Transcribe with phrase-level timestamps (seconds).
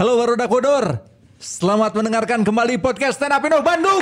[0.00, 0.96] Halo Waroda Kodor.
[1.36, 4.00] Selamat mendengarkan kembali podcast Stand Up Indo Bandung.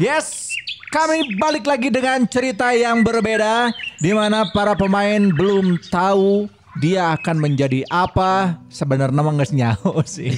[0.00, 0.56] Yes,
[0.88, 3.68] kami balik lagi dengan cerita yang berbeda
[4.00, 6.48] di mana para pemain belum tahu
[6.78, 8.62] dia akan menjadi apa?
[8.70, 10.30] Sebenarnya mah nggak nyaho sih.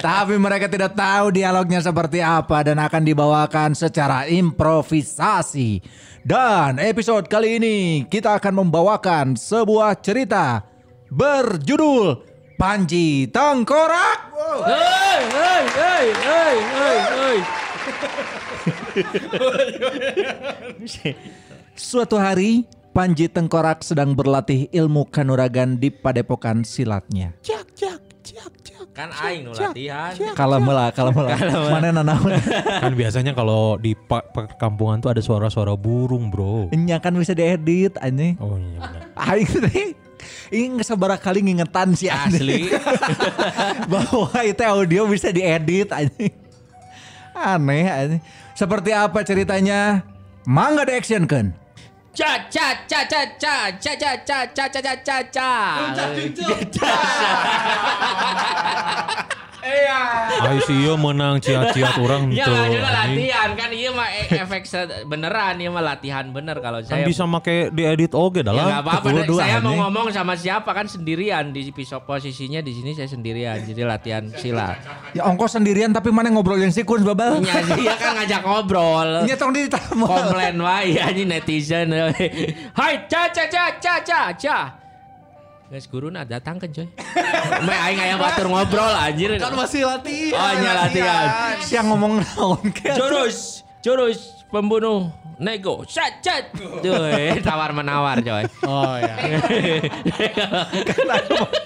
[0.00, 5.84] Tapi mereka tidak tahu dialognya seperti apa dan akan dibawakan secara improvisasi.
[6.24, 7.76] Dan episode kali ini
[8.08, 10.64] kita akan membawakan sebuah cerita
[11.12, 12.24] berjudul
[12.56, 14.32] Panji Tengkorak.
[21.74, 27.32] Suatu hari, Panji Tengkorak sedang berlatih ilmu kanuragan di padepokan silatnya.
[28.92, 30.12] Kan aing nu latihan.
[30.36, 31.32] Kalau mela, kalau mela,
[31.72, 32.36] mana nanaun?
[32.84, 36.68] Kan biasanya kalau di perkampungan tuh ada suara-suara burung, Bro.
[36.76, 38.36] Nya kan bisa diedit anjing.
[38.36, 39.02] Oh iya benar.
[39.16, 39.96] Aing teh
[40.52, 42.62] ini sabar kali ngingetan si anjing Asli.
[43.92, 46.36] bahwa itu audio bisa diedit anjing.
[47.32, 48.20] Aneh anjing.
[48.52, 50.04] Seperti apa ceritanya?
[50.44, 51.61] Mangga di action kan?
[52.14, 55.50] Ca ca ca ca ca ca ca ca ca ca ca ca ca.
[56.04, 56.32] Ai
[60.62, 62.54] si ieu menang ciat-ciat orang Ya tuh.
[62.54, 64.62] lah juga latihan kan iya mah e- efek
[65.06, 68.66] beneran iya mah latihan bener kalau Kan saya bisa make diedit oge Ya dalam.
[68.66, 69.08] nggak apa-apa.
[69.38, 73.86] Saya mau ngomong sama siapa kan sendirian di pisau posisinya di sini saya sendirian jadi
[73.86, 74.82] latihan silat.
[75.14, 77.38] Ya ongkos sendirian tapi mana ngobrol yang sikun babal?
[77.42, 79.24] Ya dia kan ngajak ngobrol.
[79.24, 80.04] Nyetong di tamu.
[80.04, 81.94] komplain wae anjing netizen.
[82.78, 84.58] Hai ca ca ca ca ca ca.
[85.72, 86.84] Guys guru nah datang kan coy.
[87.64, 89.40] Mae aing aya batur ngobrol anjir.
[89.40, 90.36] Kan masih latihan.
[90.36, 91.26] Oh nya latihan.
[91.64, 92.92] Siang ngomong naon ke?
[92.92, 95.08] Jurus jurus pembunuh
[95.40, 95.80] nego.
[95.88, 96.52] Cat.
[96.60, 98.44] Tuh eh, tawar menawar coy.
[98.68, 99.16] Oh ya.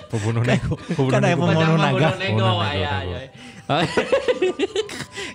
[0.06, 0.78] Pembunuh nego.
[0.78, 1.42] Pembunuh Kan nego.
[1.42, 2.08] pembunuh Pembunuh naga.
[2.14, 3.14] nego Pembunuh aya nego.
[3.18, 3.28] aya.
[3.66, 3.82] Oh.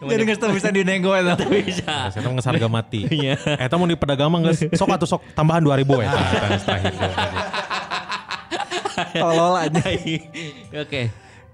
[0.07, 1.43] Jadi nggak tahu bisa dinego itu.
[1.51, 2.07] Bisa.
[2.07, 3.03] Saya tahu harga mati.
[3.03, 3.35] Iya.
[3.35, 6.95] Eta mau di pedagang mah geus sok atuh sok tambahan 2000 eta eta geus terakhir.
[9.15, 9.83] Tolol aja.
[10.83, 11.11] Oke.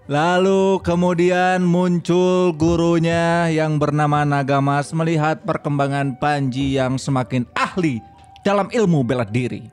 [0.08, 8.00] Lalu kemudian muncul gurunya yang bernama Nagamas melihat perkembangan Panji yang semakin ahli
[8.40, 9.68] dalam ilmu bela diri.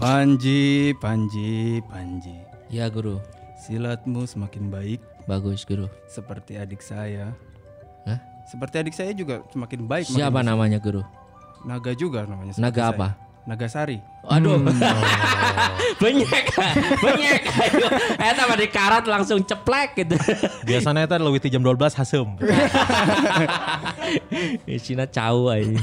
[0.00, 2.36] Panji, Panji, Panji.
[2.72, 3.20] Ya guru.
[3.66, 5.90] Silatmu semakin baik Bagus guru.
[6.08, 7.34] seperti adik saya.
[8.08, 8.20] Hah?
[8.46, 10.06] Seperti adik saya juga semakin baik.
[10.08, 11.04] Siapa namanya guru?
[11.66, 12.54] Naga juga namanya.
[12.56, 12.92] Naga saya.
[12.94, 13.08] apa?
[13.12, 13.25] Naga
[13.70, 14.02] Sari.
[14.26, 14.58] Aduh.
[16.02, 16.44] banyak
[16.98, 17.40] banyak
[18.18, 20.18] Eta mah dikarat langsung ceplek gitu.
[20.66, 22.34] Biasanya eta leuwih jam 12 haseum.
[24.66, 25.78] Isina cau aja.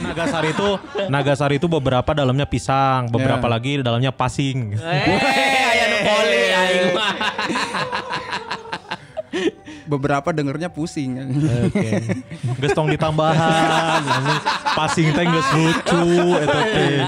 [0.00, 0.68] Nagasari itu
[1.12, 3.52] Nagasari itu beberapa dalamnya pisang, beberapa Ya.
[3.52, 4.72] lagi dalamnya pasing.
[4.72, 7.14] Eh, aya nu poli aing mah.
[9.86, 11.16] Beberapa dengernya pusing.
[11.70, 11.90] Oke.
[12.60, 14.02] Geus tong ditambahan.
[14.02, 14.24] anjing.
[14.76, 16.02] Pasing teh geus lucu
[16.36, 16.98] eta teh.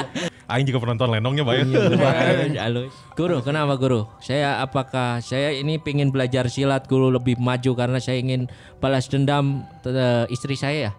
[0.49, 1.61] Aing juga penonton lenongnya bae.
[1.61, 2.93] Halus, halus.
[3.13, 4.09] Guru, kenapa guru?
[4.25, 8.49] Saya apakah saya ini pingin belajar silat guru lebih maju karena saya ingin
[8.81, 10.93] balas dendam eh, istri saya ya?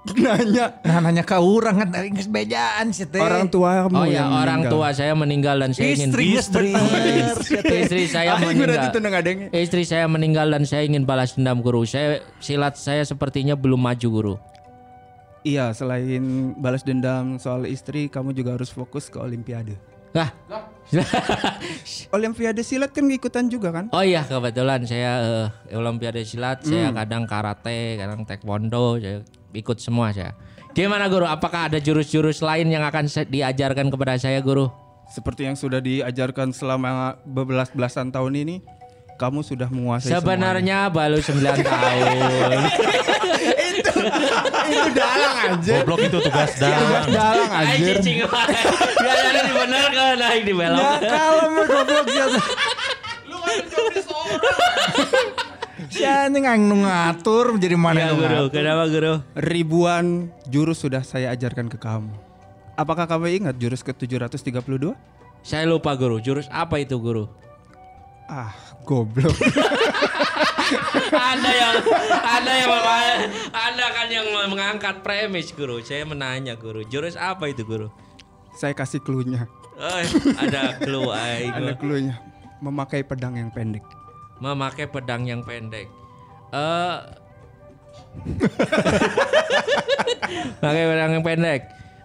[0.00, 3.20] Nanya Nah nanya ke orang kan dari geus bejaan sih teh.
[3.20, 4.72] orang tua kamu Oh ya, yang orang meninggal.
[4.72, 7.36] tua saya meninggal dan saya ingin Istri bener.
[7.84, 9.52] istri saya berarti meninggal.
[9.52, 11.84] Istri saya meninggal dan saya ingin balas dendam guru.
[11.84, 14.34] Saya silat saya sepertinya belum maju guru.
[15.40, 19.76] Iya, selain balas dendam soal istri, kamu juga harus fokus ke olimpiade.
[20.12, 20.32] Nah.
[22.10, 23.86] Olimpiade silat kan ikutan juga kan?
[23.94, 25.12] oh iya kebetulan saya
[25.70, 29.22] eh, olimpiade silat, saya kadang karate, kadang taekwondo, saya
[29.52, 30.32] ikut semua saya.
[30.70, 31.24] Gimana guru?
[31.24, 34.70] Apakah ada jurus-jurus lain yang akan diajarkan kepada saya guru?
[35.10, 38.56] Seperti yang sudah diajarkan selama bebelas belasan tahun ini,
[39.18, 41.34] kamu sudah menguasai Sebenarnya baru 9
[41.66, 42.60] tahun.
[44.70, 45.74] itu dalang aja.
[45.82, 47.96] Goblok itu tugas Tugas dan dalang Aing anjir.
[47.98, 48.54] cicing wae.
[48.96, 50.94] Biasanya dibenerkeun aing dibelok.
[51.02, 52.24] Ya kalau mau goblok ya.
[52.30, 52.38] Si
[53.50, 54.99] anjing
[55.90, 58.54] aing nu ngatur menjadi mana Ya guru, ngatur.
[58.54, 59.12] kenapa guru?
[59.34, 62.14] Ribuan jurus sudah saya ajarkan ke kamu.
[62.78, 64.94] Apakah kamu ingat jurus ke-732?
[65.42, 67.28] Saya lupa guru, jurus apa itu guru?
[68.30, 68.54] Ah,
[68.86, 69.34] goblok.
[71.10, 71.76] Anda yang
[72.22, 72.70] Anda yang
[73.50, 75.82] Anda kan yang mengangkat premis guru.
[75.82, 77.90] Saya menanya guru, jurus apa itu guru?
[78.54, 79.46] saya kasih clue-nya.
[79.80, 80.00] Oh,
[80.36, 81.08] ada clue.
[81.56, 82.20] Ada clue-nya.
[82.60, 83.80] Memakai pedang yang pendek.
[84.40, 85.86] Memakai pedang yang pendek.
[86.50, 86.96] Eh
[90.64, 91.60] Pakai pedang yang pendek.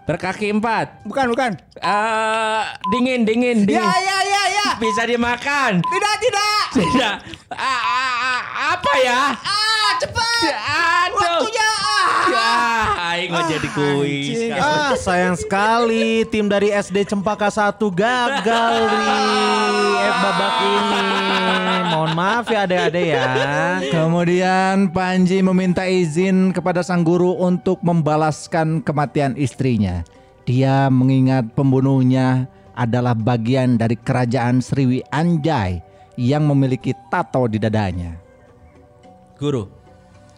[0.06, 1.02] Berkaki empat.
[1.10, 1.58] Bukan, bukan.
[1.82, 3.82] Eh, dingin, dingin, dingin.
[3.82, 4.68] Ya, ya, ya, ya.
[4.78, 5.82] Bisa dimakan.
[5.82, 6.66] Tidak, tidak.
[6.78, 7.16] Tidak.
[7.50, 8.42] Ah, ah, ah,
[8.78, 9.34] apa ya?
[9.34, 10.46] Ah, cepat.
[10.46, 11.18] Aduh.
[11.18, 11.72] Waktunya.
[11.74, 12.30] Ah.
[12.30, 12.54] Ya,
[13.16, 14.38] aing mau jadi kuis.
[14.60, 19.00] Ah, sayang sekali tim dari SD Cempaka 1 gagal di
[20.04, 21.02] eh, babak ini.
[21.96, 23.24] Mohon maaf ya adik-adik ya.
[23.88, 30.04] Kemudian Panji meminta izin kepada sang guru untuk membalaskan kematian istrinya.
[30.46, 32.46] Dia mengingat pembunuhnya
[32.76, 35.80] adalah bagian dari kerajaan Sriwi Anjay
[36.20, 38.20] yang memiliki tato di dadanya.
[39.36, 39.68] Guru,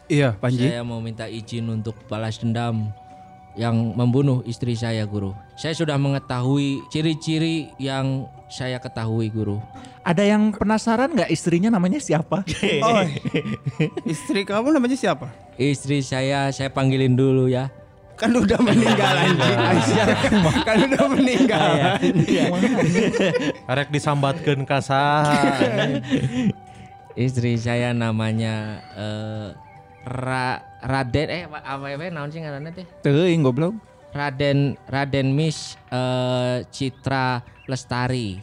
[0.08, 0.64] Iya, Panji.
[0.64, 2.96] saya mau minta izin untuk balas dendam
[3.60, 5.36] yang membunuh istri saya, Guru.
[5.60, 9.60] Saya sudah mengetahui ciri-ciri yang saya ketahui, Guru.
[10.08, 12.48] Ada yang penasaran nggak istrinya namanya siapa?
[12.88, 13.04] Oh,
[14.08, 15.28] istri kamu namanya siapa?
[15.60, 17.68] Istri saya saya panggilin dulu ya.
[18.16, 19.58] Kan udah meninggal anjing.
[19.60, 20.08] Aisyah.
[20.66, 21.70] kan udah meninggal.
[23.68, 25.54] Arek disambatkeun ka saha.
[27.14, 29.50] Istri saya namanya eh,
[30.08, 32.88] Ra- Raden eh apa apa naon sih ngaranna teh?
[33.04, 33.76] Teuing goblok.
[34.16, 38.40] Raden Raden Miss eh, Citra Lestari.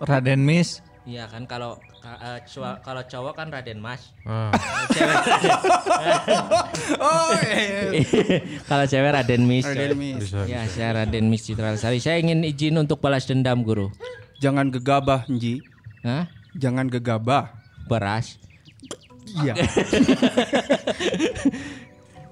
[0.00, 0.80] Raden Miss.
[1.02, 4.14] Iya kan kalau ka- cua- kalau cowok kan Raden Mas.
[4.22, 4.54] Ah.
[4.54, 5.16] Kalau cewek
[7.02, 8.00] Oh, iya.
[8.70, 9.66] kalau cewek Raden Miss.
[9.66, 10.30] Raden Miss.
[10.46, 11.98] Ya, saya Raden Miss Citra Lestari.
[11.98, 13.90] Saya ingin izin untuk balas dendam, Guru.
[14.38, 15.62] Jangan gegabah, Nji.
[16.02, 16.26] Hah?
[16.54, 17.50] Jangan gegabah.
[17.86, 18.38] Beras.
[19.40, 19.54] Iya.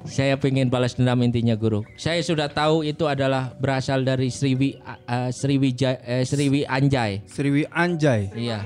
[0.09, 1.85] Saya pengen balas dendam intinya, Guru.
[2.01, 7.21] Saya sudah tahu itu adalah berasal dari Sriwi eh, Sriwi eh, Sriwi Anjay.
[7.29, 8.33] Sriwi Anjay.
[8.33, 8.65] Iya.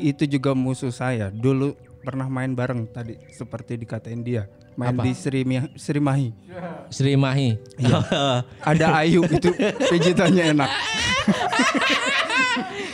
[0.00, 1.28] Itu juga musuh saya.
[1.28, 4.48] Dulu pernah main bareng tadi seperti dikatain dia.
[4.72, 5.04] Main Apa?
[5.04, 5.44] di Sri,
[5.76, 6.32] Sri Mahi.
[6.88, 7.52] Sri Mahi.
[8.64, 9.52] Ada Ayu itu
[9.92, 10.70] pijitannya enak.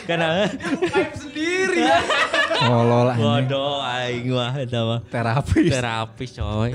[0.03, 0.49] Karena
[2.59, 4.99] Tolol bodoh aing mah eta mah.
[5.07, 5.71] terapis.
[5.71, 6.71] Terapis coy.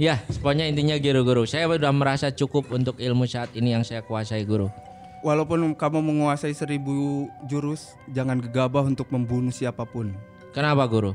[0.00, 1.44] Ya, pokoknya intinya guru-guru.
[1.44, 4.72] Saya sudah merasa cukup untuk ilmu saat ini yang saya kuasai, Guru.
[5.20, 10.16] Walaupun kamu menguasai seribu jurus, jangan gegabah untuk membunuh siapa pun.
[10.56, 11.12] Kenapa, Guru?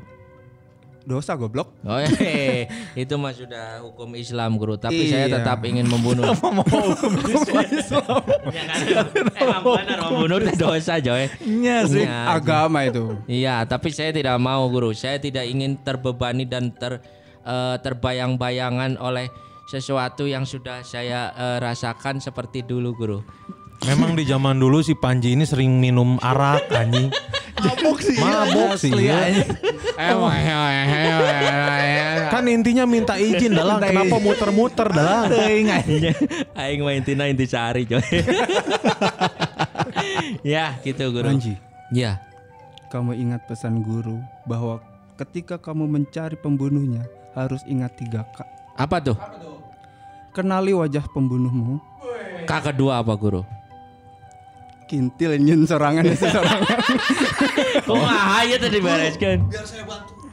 [1.06, 1.70] Dosa goblok.
[1.86, 2.66] Oh, eh,
[3.06, 4.74] itu mah sudah hukum Islam, Guru.
[4.74, 5.38] Tapi saya Iya.
[5.38, 6.34] tetap ingin membunuh.
[8.50, 8.78] Ya kan?
[9.38, 11.30] Emang benar membunuh itu dosa, Joy.
[11.46, 12.04] Iya sih.
[12.06, 13.22] Iya, Agama itu.
[13.30, 14.98] Iya, tapi saya tidak mau, Guru.
[14.98, 16.98] Saya tidak ingin terbebani dan ter
[17.46, 19.30] eh, terbayang-bayangan oleh
[19.66, 23.20] sesuatu yang sudah saya eh, rasakan seperti dulu, Guru.
[23.86, 27.14] Memang di zaman dulu si Panji ini sering minum arak anjing.
[27.56, 28.18] Mabuk sih.
[28.20, 29.18] Mabuk sih, ya.
[32.30, 33.80] Kan intinya minta izin dalang.
[33.80, 35.32] Kenapa muter-muter dalang?
[35.32, 35.72] Anjing.
[36.54, 38.04] Aing mah intina inti sehari, Joy.
[40.44, 41.26] ya, gitu, Guru.
[41.32, 41.56] Ranji,
[41.96, 42.20] Ya.
[42.92, 44.80] kamu ingat pesan guru bahwa
[45.16, 48.44] ketika kamu mencari pembunuhnya harus ingat tiga K.
[48.76, 49.18] Apa tuh?
[50.36, 51.80] Kenali wajah pembunuhmu.
[52.46, 53.42] Kak kedua apa, Guru?
[54.86, 56.78] Kintil nyen sorangan sesorangan.
[57.86, 59.46] Oh, aja tadi bereskan.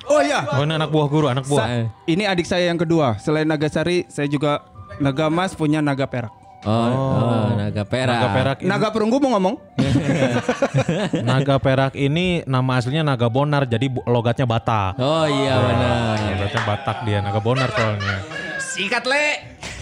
[0.09, 1.67] Oh iya, Oh ini anak buah guru, anak buah.
[1.69, 3.21] Sa- ini adik saya yang kedua.
[3.21, 4.65] Selain Nagasari, saya juga
[4.97, 6.33] Naga Mas punya Naga Perak.
[6.63, 8.07] Oh, oh, naga perak.
[8.07, 9.59] Naga perak ini, Naga perunggu mau ngomong?
[11.27, 14.95] naga perak ini nama aslinya naga bonar jadi logatnya Batak.
[15.03, 16.17] Oh iya benar.
[16.39, 18.17] Logatnya Batak dia, naga bonar soalnya.
[18.63, 19.27] Sikat le.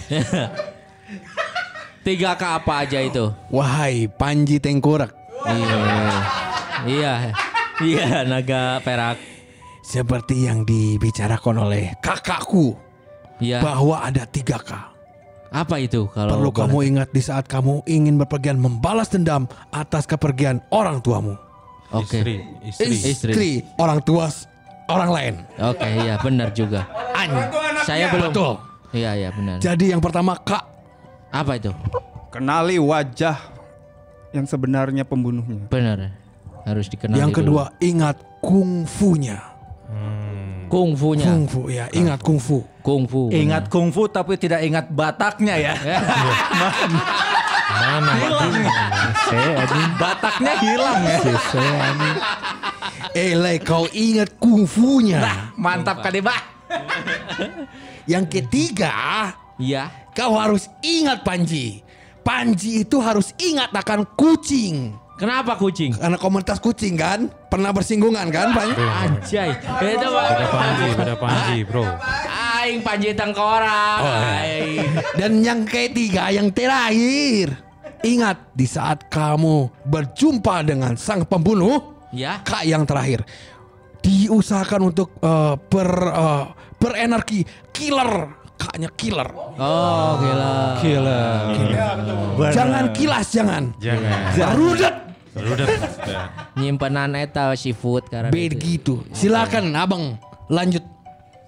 [2.11, 3.31] Tiga K apa aja itu?
[3.55, 5.15] Wahai Panji Tengkorak,
[5.47, 5.79] Iya.
[6.83, 7.13] Iya.
[7.79, 9.15] Iya, naga perak.
[9.81, 12.75] seperti yang dibicarakan oleh kakakku
[13.39, 13.63] Iya.
[13.63, 14.71] bahwa ada 3K.
[15.55, 20.59] Apa itu kalau Perlu kamu ingat di saat kamu ingin berpergian membalas dendam atas kepergian
[20.75, 21.39] orang tuamu.
[21.95, 22.23] Oke.
[22.23, 22.37] Istri,
[22.67, 22.91] istri.
[23.07, 23.51] Istri.
[23.79, 24.27] orang tua
[24.91, 25.35] orang lain.
[25.63, 26.91] Oke, iya benar juga.
[27.87, 28.35] Saya belum.
[28.35, 28.55] Betul.
[28.99, 29.63] Iya, iya benar.
[29.63, 30.59] Jadi yang pertama K,
[31.31, 31.71] Apa itu?
[32.35, 33.39] Kenali wajah
[34.35, 35.67] yang sebenarnya pembunuhnya.
[35.71, 36.11] Benar.
[36.67, 37.17] Harus dikenal.
[37.17, 39.41] yang kedua ingat kungfunya.
[40.71, 41.27] kungfunya.
[41.27, 42.63] Kungfu ya, ingat kungfu.
[42.85, 43.27] Kungfu.
[43.27, 43.43] benar.
[43.43, 45.75] Ingat kungfu tapi tidak ingat Bataknya ya.
[47.81, 48.13] Mana?
[49.99, 51.19] Bataknya hilang ya.
[53.15, 55.51] Ele kau ingat kungfunya.
[55.59, 56.39] Mantap kali bah.
[58.07, 58.95] Yang ketiga,
[59.61, 59.93] Iya.
[60.11, 61.85] kau harus ingat Panji.
[62.21, 64.97] Panji itu harus ingat akan kucing.
[65.21, 65.93] Kenapa kucing?
[65.93, 68.73] Karena komunitas kucing kan pernah bersinggungan kan Panji?
[68.81, 69.51] Anjay.
[69.85, 70.09] Itu
[70.49, 71.85] Panji, beda Panji bro.
[72.57, 73.99] aing Panji Tengkorak.
[74.01, 74.41] Oh, iya.
[74.49, 74.89] Aing.
[75.17, 77.53] Dan yang ketiga, yang terakhir.
[78.01, 82.41] Ingat di saat kamu berjumpa dengan sang pembunuh, Ya.
[82.41, 83.29] kak yang terakhir
[84.01, 86.45] diusahakan untuk eh, ber eh,
[86.81, 89.29] berenergi killer, kaknya killer.
[89.57, 90.77] Oh, gila.
[90.85, 91.41] Killer.
[92.53, 93.73] Jangan kilas, jangan.
[93.81, 94.53] Jangan.
[94.53, 94.95] Rudet.
[96.59, 99.01] Nyimpenan eta seafood karena Begitu.
[99.17, 100.19] Silakan, abang,
[100.53, 100.85] lanjut.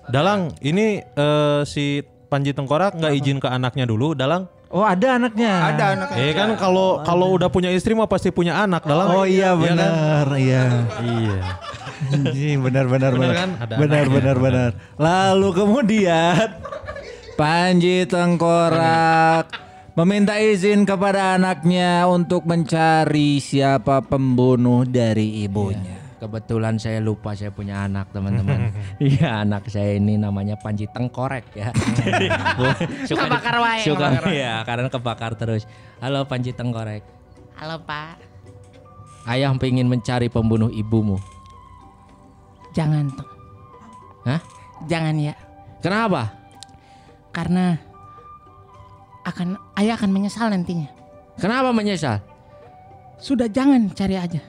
[0.08, 4.48] Dalang, ini eh, si Panji Tengkorak nggak izin ke anaknya dulu, Dalang?
[4.72, 5.68] Oh ada anaknya.
[5.68, 9.12] Ada anak Eh kan kalau kalau udah punya istri mah pasti punya anak, Dalang.
[9.12, 9.60] Oh iya kan?
[9.60, 10.64] benar, iya.
[11.04, 11.36] Iya.
[12.08, 13.36] Anjing benar benar Benar benar.
[13.36, 13.50] kan?
[13.76, 14.14] Benar anaknya.
[14.16, 14.70] benar benar.
[14.96, 16.46] Lalu kemudian
[17.42, 19.50] Panji Tengkorak
[19.98, 26.22] meminta izin kepada anaknya untuk mencari siapa pembunuh dari ibunya.
[26.22, 28.70] Kebetulan saya lupa saya punya anak teman-teman.
[29.02, 31.74] Iya anak saya ini namanya Panji Tengkorek ya.
[33.10, 35.66] suka Kebakar wae, Suka ya karena kebakar terus.
[35.98, 37.02] Halo Panji Tengkorek.
[37.58, 38.22] Halo Pak,
[39.26, 41.18] Ayah pengen mencari pembunuh ibumu.
[42.70, 43.10] jangan
[44.30, 44.38] Hah?
[44.86, 45.34] jangan ya,
[45.82, 46.41] Kenapa?
[47.32, 47.80] Karena
[49.24, 50.88] akan ayah akan menyesal nantinya.
[51.40, 52.20] Kenapa menyesal?
[53.16, 54.42] Sudah jangan cari aja.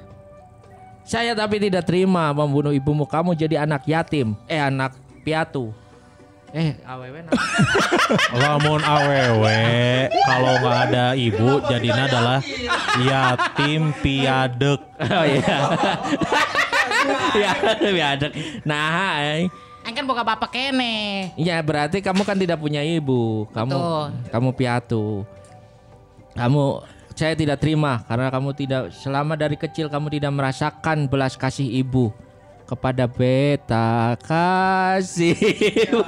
[1.03, 3.07] Saya tapi tidak terima membunuh ibumu.
[3.07, 4.35] Kamu jadi anak yatim.
[4.47, 5.71] Eh anak piatu.
[6.53, 7.25] Eh awewe
[8.37, 9.57] Lamun awewe
[10.21, 12.39] kalau nggak ada ibu jadinya adalah
[13.01, 14.81] yatim piadek.
[15.01, 15.59] Oh iya.
[17.41, 18.31] ya, biadek.
[18.69, 19.49] Nah, eh.
[19.91, 21.35] Kan boga bapak kene.
[21.35, 23.43] ya berarti kamu kan tidak punya ibu.
[23.51, 24.07] Kamu Betul.
[24.31, 25.05] kamu piatu.
[26.33, 26.63] Kamu
[27.13, 32.09] saya tidak terima karena kamu tidak selama dari kecil kamu tidak merasakan belas kasih ibu
[32.65, 35.35] kepada beta kasih
[35.91, 36.01] ibu.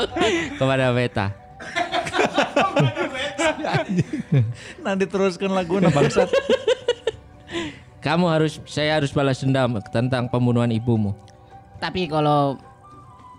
[0.58, 1.26] kepada beta.
[4.84, 6.32] Nanti teruskan lagu bangsat.
[8.00, 11.12] Kamu harus saya harus balas dendam tentang pembunuhan ibumu.
[11.76, 12.56] Tapi kalau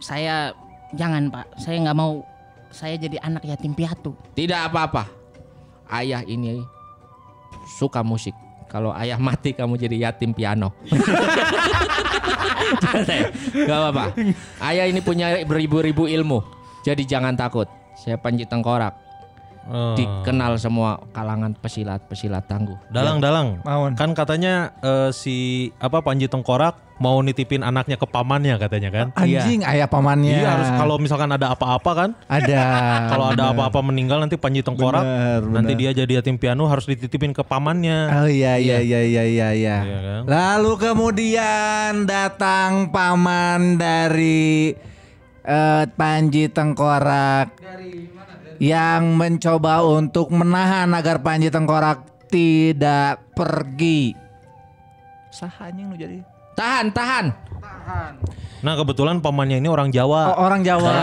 [0.01, 0.51] saya
[0.91, 2.25] jangan Pak, saya nggak mau
[2.73, 4.17] saya jadi anak yatim piatu.
[4.33, 5.07] Tidak apa-apa.
[5.91, 6.63] Ayah ini
[7.77, 8.33] suka musik.
[8.71, 10.71] Kalau ayah mati kamu jadi yatim piano.
[13.67, 14.15] Gak apa-apa.
[14.63, 16.39] Ayah ini punya beribu-ribu ilmu.
[16.87, 17.67] Jadi jangan takut.
[17.99, 18.95] Saya Panji Tengkorak.
[19.69, 19.93] Oh.
[19.93, 22.77] Dikenal semua kalangan pesilat-pesilat tangguh.
[22.89, 23.61] Dalang, dalang.
[23.61, 23.93] Mawon.
[23.93, 29.07] Kan katanya eh, si apa Panji Tengkorak mau nitipin anaknya ke pamannya katanya kan?
[29.17, 30.37] Anjing ayah pamannya.
[30.37, 32.09] Iya harus kalau misalkan ada apa-apa kan?
[32.29, 32.61] ada.
[33.11, 35.93] Kalau ada apa-apa meninggal nanti Panji Tengkorak Bener, nanti bener.
[35.93, 38.21] dia jadi yatim piano harus dititipin ke pamannya.
[38.21, 39.77] Oh iya iya iya iya iya iya.
[39.81, 40.21] Iya kan?
[40.29, 44.73] Lalu kemudian datang paman dari
[45.45, 47.57] eh, Panji Tengkorak
[48.61, 54.13] yang mencoba untuk menahan agar Panji Tengkorak tidak pergi.
[55.33, 56.21] Sah anjing nu jadi.
[56.53, 57.25] Tahan, tahan.
[58.61, 60.37] Nah kebetulan pamannya ini orang Jawa.
[60.37, 60.93] Oh, orang Jawa.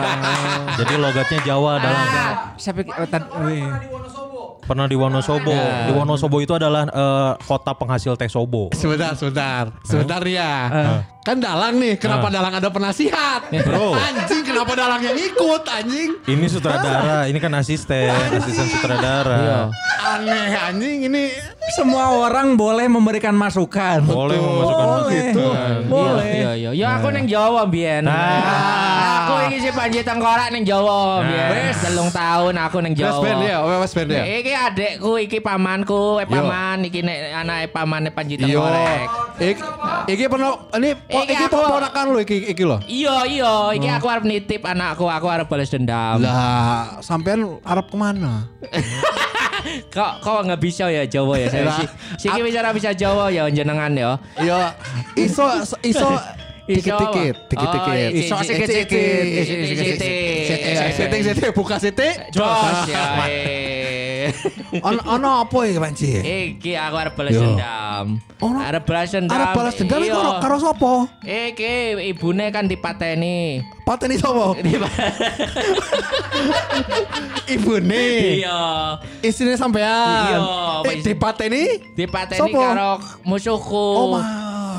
[0.80, 2.04] Jadi logatnya Jawa dalam
[2.60, 3.08] Saya pikir oh,
[4.68, 5.56] pernah di Wonosobo.
[5.88, 8.68] Di Wonosobo itu adalah eh, kota penghasil teh sobo.
[8.76, 10.52] Sebentar, sebentar, sebentar ya.
[11.30, 13.46] Kan dalang nih, kenapa dalang ada penasihat?
[13.54, 13.94] Bro.
[13.94, 16.18] Anjing, kenapa dalang yang ikut, anjing?
[16.26, 19.70] Ini sutradara, ini kan asisten, asisten sutradara.
[20.10, 21.30] Aneh, anjing ini.
[21.70, 24.02] Semua orang boleh memberikan masukan.
[24.02, 25.78] Boleh memasukkan masukan.
[25.86, 26.26] Boleh.
[26.34, 26.70] Iya, iya.
[26.74, 28.10] Ya aku neng Jawa biyen.
[28.10, 31.70] Aku iki si Panji Tengkorak neng Jawa biyen.
[31.78, 33.06] Telung tahun aku neng Jawa.
[33.12, 34.22] West Band ya, West Band ya.
[34.26, 38.50] Iki adekku, iki pamanku, eh paman, iki nek anake pamane Panji Iya.
[38.50, 39.06] Tengkorek.
[39.38, 39.68] Ik-
[40.02, 40.90] Iki pernah ini
[41.24, 42.76] Iki iki aku- ponakan lu iki iki lo.
[42.84, 46.20] Iya, iya, iki aku arep nitip anakku, aku arep balas dendam.
[46.20, 48.48] Lah, sampean Arab ke mana?
[49.94, 51.88] Kok kok nggak bisa ya Jawa ya saya sih.
[52.16, 54.16] Siki bicara bisa Jawa ya jenengan ya.
[54.40, 54.72] Iya,
[55.14, 55.44] iso
[55.84, 56.08] Iso
[56.78, 57.48] dikit-dikit, apa?
[57.50, 57.90] dikit-dikit.
[57.90, 59.22] Oh, Iso sikit-sikit.
[60.94, 62.08] siti, siti, buka siti.
[62.30, 63.26] Jos ya.
[63.26, 64.30] eh.
[64.70, 66.14] Ono ono apa ya, Panji?
[66.22, 68.06] Iki aku arep balas dendam.
[68.38, 69.34] Arep balas dendam.
[69.34, 70.14] Arab balas dendam Iya.
[70.14, 70.92] karo karo sapa?
[71.26, 71.74] Iki
[72.14, 73.58] ibune kan dipateni.
[73.82, 74.54] Pateni sapa?
[77.50, 78.06] Ibune.
[78.38, 78.60] Iya.
[79.20, 80.30] Istrinya sampean.
[80.30, 80.38] Iya,
[80.86, 81.64] Eh, dipateni?
[81.98, 83.86] Dipateni karo musuhku.
[84.14, 84.20] Oh,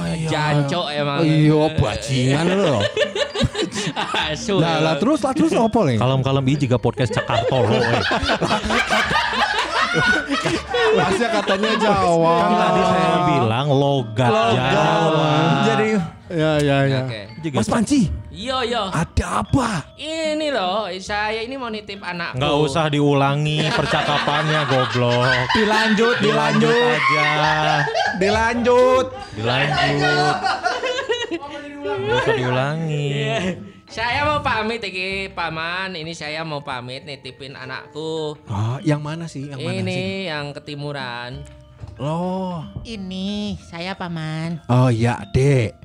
[0.10, 0.29] iya.
[0.29, 1.20] Jancuk emang.
[1.24, 2.75] Iya, bajingan lu.
[4.31, 4.55] Asu.
[4.60, 5.98] Lah, lah terus lah terus apa nih?
[6.00, 7.72] Kalem-kalem ini juga podcast Jakarta loh.
[7.72, 8.01] eh.
[10.96, 12.36] Masnya katanya Jawa.
[12.39, 15.31] Kan tadi saya bilang logat, Jawa.
[15.67, 15.88] Jadi
[16.31, 17.01] Ya ya ya.
[17.03, 17.21] Oke.
[17.51, 18.88] Mas Panji, Yo yo.
[18.88, 19.83] ada apa?
[20.00, 22.39] Ini loh, saya ini mau nitip anakku.
[22.39, 25.27] Nggak usah diulangi percakapannya goblok.
[25.51, 27.83] Dilanjut, dilanjut, aja.
[28.15, 29.05] dilanjut.
[29.35, 30.35] Dilanjut.
[31.83, 33.11] Nggak usah diulangi.
[33.91, 36.00] Saya mau pamit iki, Paman.
[36.00, 38.39] Ini saya mau pamit nitipin anakku.
[38.47, 39.51] Oh, yang mana sih?
[39.51, 40.31] Yang mana ini sih?
[40.31, 41.43] yang ketimuran.
[42.00, 42.63] Loh.
[42.88, 44.63] Ini saya paman.
[44.71, 45.80] Oh ya, Dek.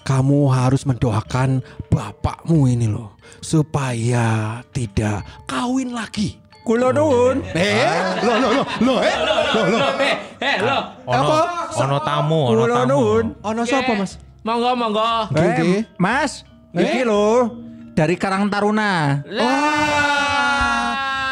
[0.00, 1.60] Kamu harus mendoakan
[1.92, 6.40] bapakmu ini loh supaya tidak kawin lagi.
[6.60, 7.40] Kulo nuwun.
[7.56, 9.16] Eh, lo lo lo lo eh.
[9.56, 9.78] Lo lo.
[9.96, 10.14] Eh,
[10.44, 10.78] eh, lo.
[11.08, 11.26] Ono,
[11.72, 12.88] ono tamu, ono Kulo tamu.
[12.92, 13.24] nuwun.
[13.40, 14.20] Ono siapa, Mas?
[14.44, 15.04] Monggo, monggo.
[15.36, 16.44] Eh, Mas,
[16.76, 17.48] iki lho
[17.96, 19.24] dari Karang Taruna.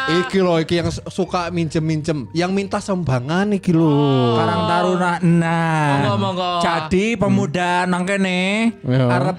[0.09, 4.41] Iki loh, iki yang suka minjem-minjem, yang minta sumbangan iki loh.
[4.41, 5.11] Karang Taruna.
[5.21, 5.89] Nah.
[6.01, 6.51] Monggo, monggo.
[6.65, 9.05] Jadi pemuda nang kene Ya.
[9.05, 9.37] arep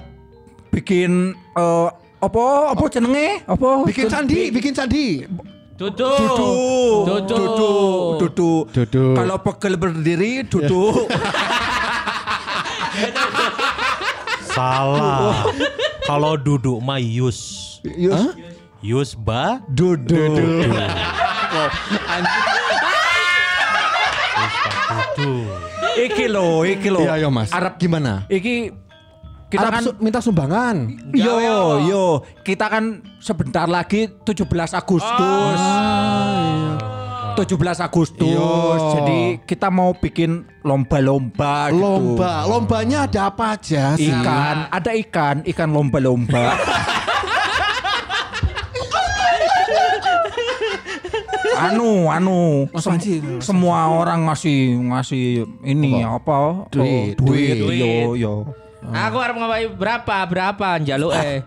[0.71, 1.87] bikin eh,
[2.23, 3.43] apa apa jenenge?
[3.43, 3.83] Apa?
[3.83, 5.27] Bikin candi, bikin candi.
[5.75, 6.13] Duduk.
[6.13, 6.55] Duduk.
[7.03, 7.25] Duduk.
[7.25, 8.11] Duduk.
[8.21, 8.63] Duduk.
[8.71, 9.15] Duduk.
[9.17, 11.09] Kalau pegel berdiri duduk.
[14.45, 15.49] Salah.
[16.05, 17.81] Kalau duduk mah yus.
[17.83, 18.35] Yus.
[18.81, 20.09] Yus ba duduk.
[20.09, 20.73] duduk.
[26.01, 27.05] Iki lo, iki lo.
[27.05, 27.53] Iya, iya, Mas.
[27.53, 28.25] Arep Gimana?
[28.25, 28.73] iki
[29.51, 30.75] kita Arab kan su- minta sumbangan.
[31.13, 31.37] yo
[31.85, 32.03] yo
[32.41, 35.61] kita kan sebentar lagi 17 Agustus.
[37.37, 38.25] 17 Agustus.
[38.27, 38.89] Iya.
[38.97, 41.79] Jadi kita mau bikin lomba-lomba gitu.
[41.79, 44.09] Lomba, lombanya ada apa aja sih?
[44.09, 46.57] Ikan, ada ikan, ikan lomba-lomba.
[51.69, 52.39] anu, anu,
[52.77, 52.97] sem-
[53.37, 55.25] semua orang ngasih ngasih
[55.61, 56.65] ini apa?
[56.69, 57.77] Duit, Oh, duit, duit.
[57.77, 58.33] yo yo.
[58.81, 60.15] Aku harus ngapain berapa?
[60.25, 61.45] Berapa njaluk eh?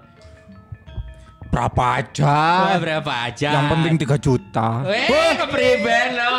[1.50, 2.34] Berapa aja?
[2.66, 3.48] Wah, berapa aja?
[3.54, 4.68] Yang penting 3 juta.
[4.90, 6.34] Eh, kepriben lo.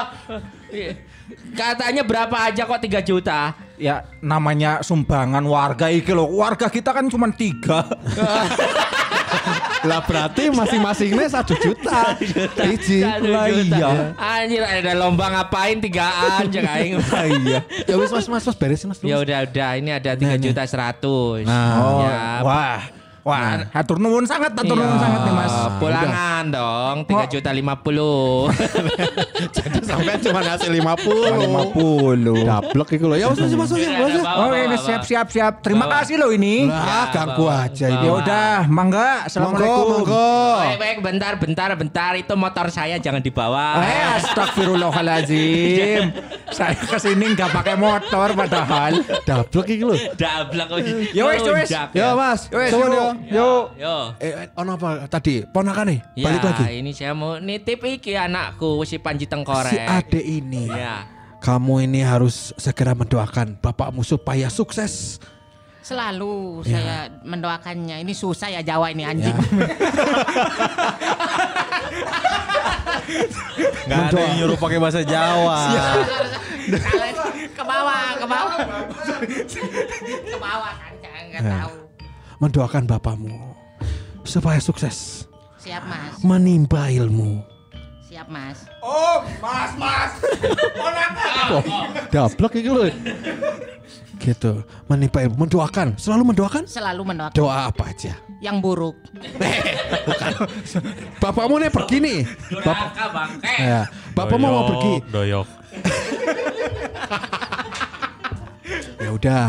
[1.55, 3.55] Katanya berapa aja kok 3 juta?
[3.75, 6.27] Ya namanya sumbangan warga iki loh.
[6.31, 7.83] Warga kita kan cuma tiga.
[9.85, 12.17] Lah berarti masing-masingnya satu juta.
[12.65, 13.05] Iji.
[13.05, 14.13] Lah iya.
[14.17, 16.93] Anjir ada lomba ngapain tigaan cek aing.
[17.45, 17.59] iya.
[17.85, 19.00] Ya wis mas mas mas beresin mas.
[19.05, 21.45] Ya udah udah ini ada 3 juta 100.
[21.45, 21.74] Nah.
[21.79, 22.81] Oh, Ya, wah.
[23.25, 24.85] Wah, hatur nuwun sangat, hatur Iya.
[24.85, 25.55] nuwun sangat nih Mas.
[25.81, 28.53] Pulangan dong 3 juta 50.
[29.57, 31.74] Jadi sampai cuma ngasih 50.
[31.74, 32.46] 50.
[32.46, 33.18] Dablek itu loh.
[33.18, 33.81] Ya mas mas mas mas.
[33.81, 34.14] Iya, mas.
[34.14, 35.53] ada bawa, Oh ini siap siap siap.
[35.59, 36.05] Terima Bawa.
[36.05, 36.70] kasih loh ini.
[36.70, 38.05] Lah ganggu aja ini.
[38.05, 39.25] Ya udah, mangga.
[39.25, 40.05] Assalamualaikum.
[40.05, 40.29] monggo.
[40.61, 42.11] Baik, baik, bentar, bentar, bentar.
[42.14, 43.81] Itu motor saya jangan dibawa.
[43.81, 46.14] Eh, astagfirullahaladzim.
[46.55, 49.01] Saya ke sini nggak pakai motor padahal.
[49.25, 49.98] Dablek itu loh.
[50.14, 50.70] Dablek.
[51.11, 51.70] Ya wes, ya wes.
[51.92, 52.48] Ya mas.
[52.48, 53.36] Wes, Suwun yuk, ya.
[53.40, 53.66] yuk.
[53.80, 53.96] Yo.
[54.20, 55.44] Eh, ono apa tadi?
[55.44, 56.64] Ponakan nih, Ya, balik lagi.
[56.75, 59.72] ini saya mau nitip iki anakku si Panji Tengkorek.
[59.72, 60.68] Si Ade ini.
[60.68, 61.08] Ya.
[61.40, 65.22] Kamu ini harus segera mendoakan bapakmu supaya sukses.
[65.86, 68.01] Selalu saya mendoakannya.
[68.01, 69.38] Ini susah ya Jawa ini anjing.
[73.86, 75.60] Nggak ada yang nyuruh pakai bahasa Jawa.
[77.56, 78.58] Ke bawah, ke bawah.
[80.25, 81.84] ke bawah kan, jangan nggak tahu.
[82.37, 83.31] Mendoakan bapakmu
[84.24, 85.24] supaya sukses,
[85.55, 87.39] Siap mas, menimba ilmu.
[88.05, 88.63] siap mas.
[88.79, 90.11] Oh, Mas, Mas.
[92.09, 92.87] Dablek itu loh.
[94.15, 94.51] Gitu,
[94.87, 96.63] menimba ilmu, mendoakan, selalu mendoakan.
[96.65, 98.13] Selalu mendoakan Doa apa aja?
[98.43, 98.93] yang buruk.
[101.17, 102.19] Bapakmu nih pergi nih.
[102.61, 103.53] Bapak, bangke.
[103.57, 103.81] ya,
[104.13, 104.93] bapakmu mau pergi.
[105.09, 105.48] Doyok.
[108.98, 109.45] Ya udah,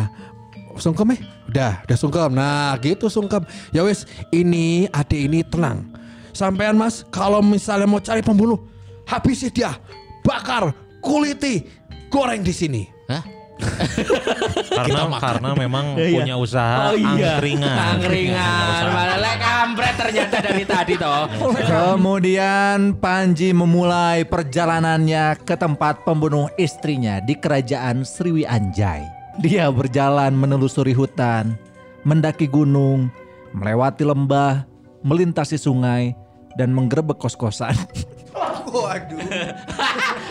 [0.77, 1.21] sungkem eh.
[1.57, 2.31] Udah, udah sungkem.
[2.37, 3.41] Nah, gitu sungkem.
[3.73, 5.89] Ya wes, ini adik ini tenang.
[6.37, 8.61] Sampean Mas, kalau misalnya mau cari pembunuh,
[9.09, 9.73] habisi dia,
[10.21, 10.69] bakar,
[11.01, 11.65] kuliti,
[12.13, 12.85] goreng di sini.
[13.09, 13.25] Hah?
[14.77, 17.41] Karena karena memang punya usaha Oh iya.
[17.41, 17.77] angkringan.
[17.97, 18.83] Angkringan.
[18.93, 21.25] Malah kampret ternyata dari tadi toh.
[21.65, 29.16] Kemudian Panji memulai perjalanannya ke tempat pembunuh istrinya di kerajaan Sriwi Anjay.
[29.37, 31.61] Dia berjalan menelusuri hutan,
[32.03, 33.13] mendaki gunung,
[33.53, 34.65] melewati lembah,
[35.05, 36.17] melintasi sungai,
[36.57, 37.77] dan menggerebek kos-kosan.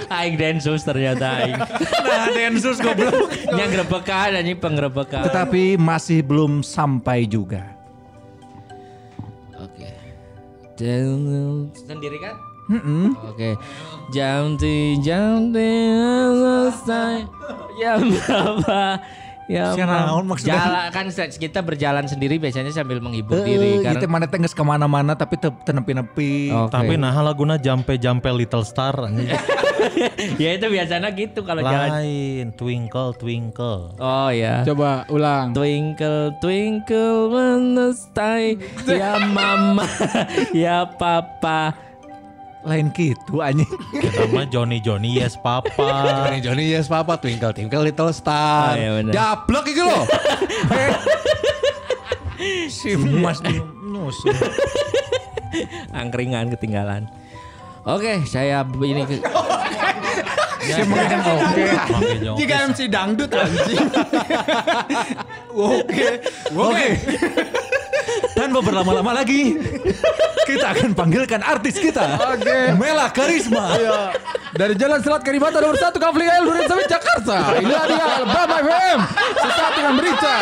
[0.05, 1.57] Aing densus ternyata aing.
[1.57, 3.33] nah, Densus goblok.
[3.49, 5.25] Yang grebekan anjing penggerebekan.
[5.25, 7.65] Tetapi masih belum sampai juga.
[9.57, 9.89] Oke.
[10.77, 12.35] Dan- Sendiri kan?
[12.65, 13.13] Mm-mm.
[13.29, 13.57] Oke.
[14.09, 15.69] Jam ti jam ti
[16.33, 17.15] selesai.
[17.77, 18.81] Jam berapa?
[19.45, 20.57] Ya, Sia naon maksudnya?
[20.57, 21.05] Jalan kan
[21.37, 25.13] kita berjalan sendiri biasanya sambil menghibur Eh, diri gitu karena mana teh geus ke mana-mana
[25.13, 26.49] tapi teu teu nepi-nepi.
[26.49, 26.73] Oke.
[26.73, 28.97] Tapi nah laguna jampe-jampe Little Star
[30.41, 31.89] ya itu biasanya gitu kalau jalan.
[31.93, 33.93] Lain Twinkle Twinkle.
[34.01, 34.65] Oh ya.
[34.65, 35.53] Coba ulang.
[35.53, 38.57] Twinkle twinkle in the sky
[38.89, 39.85] ya mama
[40.57, 41.77] ya papa
[42.65, 43.69] Lain gitu anjing.
[43.93, 45.69] Kita mah Johnny Johnny yes papa.
[46.25, 48.73] Johnny Johnny yes papa twinkle twinkle little star.
[48.73, 49.05] Oh, iya.
[49.05, 50.03] Daplek iki loh.
[52.67, 54.33] si Mas belum nyusul.
[55.93, 57.05] angkringan ketinggalan.
[57.85, 59.21] Oke, saya ini ke-
[60.65, 61.65] Si mengen oke.
[62.35, 63.85] Jika MC dangdut anjing.
[65.53, 66.07] Oke.
[66.49, 66.87] Oke.
[68.45, 69.57] Tanpa berlama-lama lagi,
[70.45, 72.13] kita akan panggilkan artis kita.
[72.29, 72.77] Oke.
[72.77, 73.73] Mela Karisma.
[73.73, 74.13] Iya.
[74.53, 77.57] Dari Jalan Selat Kalibata nomor 1 Kafli L Duren Sawit Jakarta.
[77.57, 78.99] Inilah dia Bama FM.
[79.41, 80.35] Sesaat dengan berita.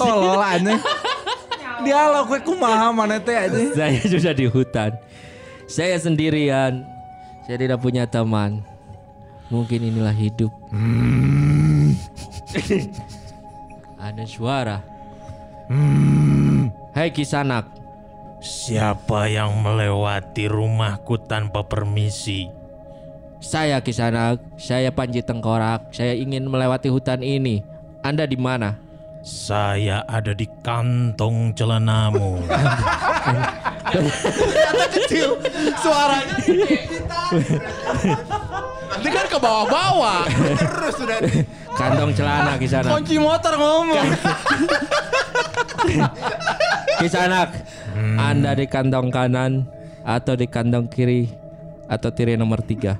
[0.00, 0.80] Tolol anjing.
[1.84, 3.76] Dialog gue kumaha mana teh anjing.
[3.76, 4.96] saya sudah di hutan.
[5.68, 6.80] Saya sendirian.
[7.44, 8.64] Saya tidak punya teman.
[9.52, 10.48] Mungkin inilah hidup.
[14.04, 14.84] Ada suara.
[16.92, 17.72] Hai Kisanak.
[18.44, 22.52] Siapa yang melewati rumahku tanpa permisi?
[23.40, 24.44] Saya Kisanak.
[24.60, 25.88] Saya Panji Tengkorak.
[25.88, 27.64] Saya ingin melewati hutan ini.
[28.04, 28.76] Anda di mana?
[29.24, 32.44] Saya ada di kantong celanamu.
[34.92, 35.40] Kecil
[35.80, 36.36] suaranya.
[38.94, 40.22] Nanti kan ke bawah-bawah.
[40.30, 41.18] Terus sudah.
[41.74, 42.94] Kantong celana Kisanak.
[42.94, 44.06] Kunci motor ngomong.
[47.02, 47.50] Kisanak.
[48.14, 49.66] Anda di kantong kanan
[50.06, 51.26] atau di kantong kiri
[51.90, 52.94] atau tirai nomor tiga.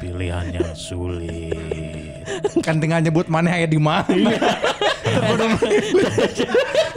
[0.00, 2.03] Pilihan yang sulit.
[2.60, 4.34] Kan tinggal nyebut mana aya di mana.
[5.04, 5.94] Kudu milih.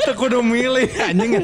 [0.02, 1.44] Teu kudu milih anjing.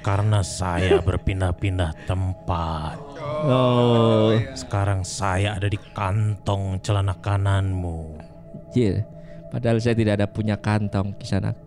[0.00, 2.96] Karena saya berpindah-pindah tempat.
[3.44, 8.16] Oh, Sekarang saya ada di kantong celana kananmu.
[8.72, 9.04] iya.
[9.50, 11.58] Padahal saya tidak ada punya kantong Kisanak.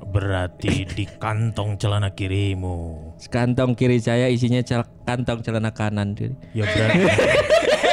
[0.00, 3.12] Berarti di kantong celana kirimu.
[3.28, 6.16] Kantong kiri saya isinya cel- kantong celana kanan.
[6.56, 7.04] Ya berarti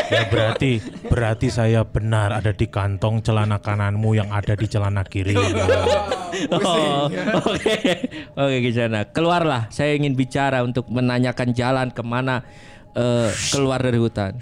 [0.08, 5.42] Ya berarti berarti saya benar ada di kantong celana kananmu yang ada di celana kirimu.
[6.54, 7.10] Oh,
[7.44, 7.76] oke,
[8.36, 9.16] oke Kisanak.
[9.16, 9.72] Keluarlah.
[9.74, 12.46] Saya ingin bicara untuk menanyakan jalan ke mana
[12.94, 14.38] eh, keluar dari hutan.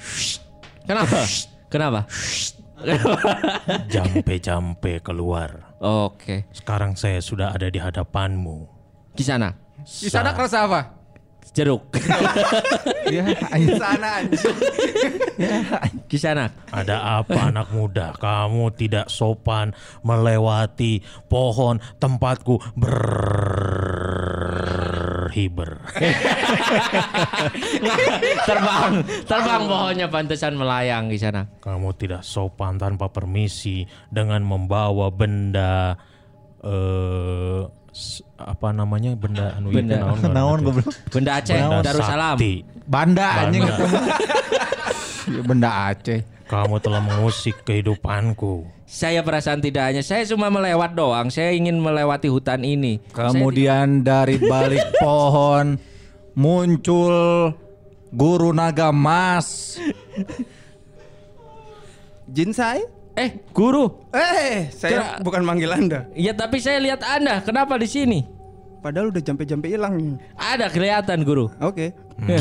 [0.86, 1.24] Kenapa?
[1.74, 2.08] Kenapa?
[3.90, 5.76] Jampe-jampe keluar.
[5.82, 8.70] Oke, Sekarang saya sudah ada di hadapanmu.
[9.16, 9.56] Kisanak.
[9.86, 10.95] Di sana kerasa apa?
[11.52, 11.92] Jeruk.
[13.06, 13.22] Ya.
[13.78, 14.58] Sana anjing.
[16.10, 16.52] Kisanak.
[16.74, 18.18] Ada apa anak muda?
[18.18, 22.60] Kamu tidak sopan melewati pohon tempatku
[25.26, 25.80] berhiber.
[28.48, 28.92] terbang,
[29.24, 31.46] terbang pohonnya pantesan melayang di sana.
[31.62, 35.96] Kamu tidak sopan tanpa permisi dengan membawa benda
[36.66, 37.85] eh s-
[38.36, 40.04] apa namanya benda anu itu Benda.
[40.04, 40.92] naon Naon goblok.
[41.08, 42.36] Benda Aceh, Benda Darussalam.
[42.36, 42.54] sakti.
[42.86, 43.64] Banda anjing.
[45.26, 46.20] Ya, Benda Aceh.
[46.46, 48.70] Kamu telah mengusik kehidupanku.
[48.86, 51.34] Saya perasaan tidak hanya saya cuma melewat doang.
[51.34, 53.02] Saya ingin melewati hutan ini.
[53.10, 55.82] Kemudian dari balik pohon
[56.38, 57.50] muncul
[58.12, 59.80] guru naga mas.
[62.28, 62.86] Jinsai?
[63.16, 64.04] Eh, guru.
[64.12, 66.04] Eh, saya Kera- bukan manggil Anda.
[66.12, 67.40] Ya tapi saya lihat Anda.
[67.40, 68.28] Kenapa di sini?
[68.84, 70.20] Padahal udah jampe-jampe hilang.
[70.36, 71.48] Ada kelihatan guru.
[71.64, 71.96] Oke.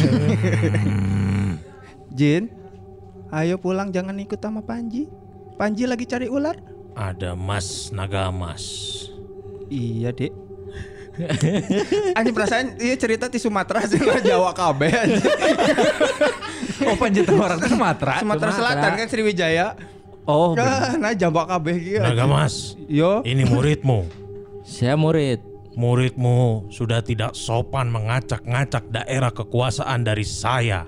[2.18, 2.50] Jin,
[3.30, 5.06] ayo pulang jangan ikut sama Panji.
[5.54, 6.58] Panji lagi cari ular.
[6.98, 8.62] Ada Mas Nagamas.
[9.70, 10.34] Iya, Dek.
[12.18, 15.22] Anjing perasaan iya cerita di Sumatera sih lah Jawa anjing.
[16.82, 18.18] Oh panjat orang Sumatera.
[18.18, 19.93] Sumatera Selatan kan Sriwijaya.
[20.24, 22.00] Oh, Ah, nah Jawa KB gitu.
[22.00, 23.20] Nagamas, Yo.
[23.28, 24.08] ini muridmu.
[24.64, 25.40] Saya murid.
[25.74, 30.86] Muridmu sudah tidak sopan mengacak-ngacak daerah kekuasaan dari saya.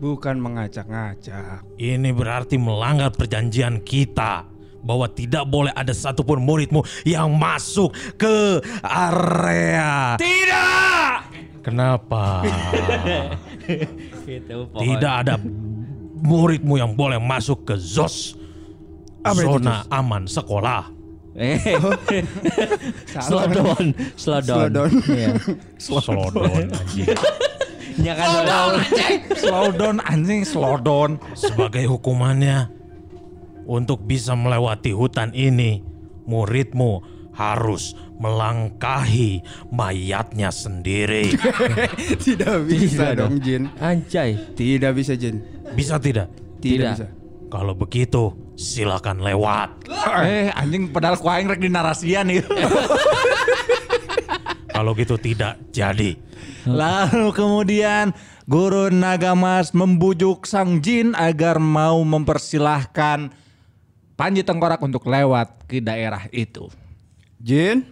[0.00, 1.62] Bukan mengacak-ngacak.
[1.76, 4.48] Ini berarti melanggar perjanjian kita
[4.82, 10.16] bahwa tidak boleh ada satupun muridmu yang masuk ke area.
[10.18, 11.16] Tidak.
[11.62, 12.42] Kenapa?
[14.26, 15.38] Itu tidak ada
[16.18, 18.41] muridmu yang boleh masuk ke ZOS.
[19.22, 20.90] Zona aman sekolah.
[21.32, 21.56] Eh.
[23.24, 23.86] slow down,
[24.20, 24.58] slow down.
[24.60, 24.90] Slow down.
[25.08, 25.32] Iya.
[25.80, 27.08] Slodon anjing.
[28.04, 28.68] Jangan slow
[29.36, 31.20] slow down anjing, slow down.
[31.32, 32.68] Sebagai hukumannya,
[33.64, 35.80] untuk bisa melewati hutan ini,
[36.28, 37.00] muridmu
[37.32, 39.40] harus melangkahi
[39.72, 41.32] mayatnya sendiri.
[42.28, 43.72] Tidak bisa Tidak dong Jin.
[43.80, 44.36] Anjay.
[44.52, 45.40] Tidak bisa Jin.
[45.72, 46.28] Bisa tidak?
[46.60, 46.92] Tidak, Tidak.
[46.92, 47.06] bisa.
[47.48, 49.90] Kalau begitu, silakan lewat.
[50.22, 52.46] Eh anjing padahal ku aing rek di narasian nih.
[54.72, 56.16] Kalau gitu tidak jadi.
[56.64, 58.14] Lalu kemudian
[58.46, 63.30] Guru Nagamas membujuk sang jin agar mau mempersilahkan
[64.14, 66.70] Panji Tengkorak untuk lewat ke daerah itu.
[67.36, 67.82] Jin,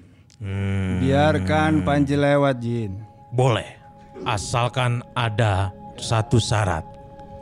[0.40, 2.96] Hmm, biarkan Panji lewat Jin.
[3.28, 3.76] boleh.
[4.24, 6.80] Asalkan ada satu syarat.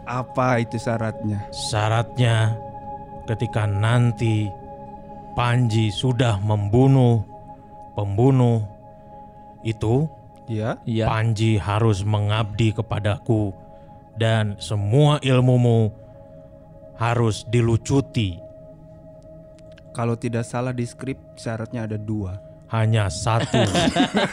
[0.02, 1.46] Apa itu syaratnya?
[1.50, 2.58] Syaratnya
[3.28, 4.48] ketika nanti
[5.36, 7.22] Panji sudah membunuh
[7.94, 8.64] pembunuh
[9.62, 10.08] itu,
[10.48, 10.80] Ya.
[10.88, 11.04] Iya.
[11.12, 13.52] Panji harus mengabdi kepadaku
[14.16, 15.92] dan semua ilmumu
[16.96, 18.40] harus dilucuti.
[19.92, 22.40] Kalau tidak salah di skrip syaratnya ada dua.
[22.72, 23.60] Hanya satu.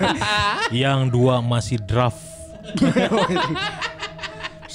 [0.71, 2.23] Yang dua masih draft.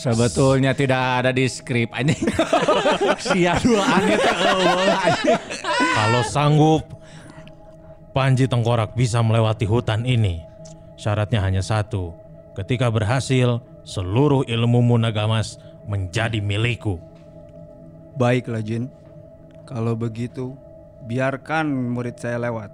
[0.00, 2.24] Sebetulnya tidak ada di skrip anjing.
[3.28, 4.16] Sia dua aneh.
[5.76, 6.88] Kalau sanggup
[8.16, 10.40] Panji Tengkorak bisa melewati hutan ini.
[10.96, 12.16] Syaratnya hanya satu.
[12.56, 16.96] Ketika berhasil, seluruh ilmumu Nagamas menjadi milikku.
[18.16, 18.88] Baiklah Jin.
[19.68, 20.56] Kalau begitu,
[21.04, 22.72] biarkan murid saya lewat.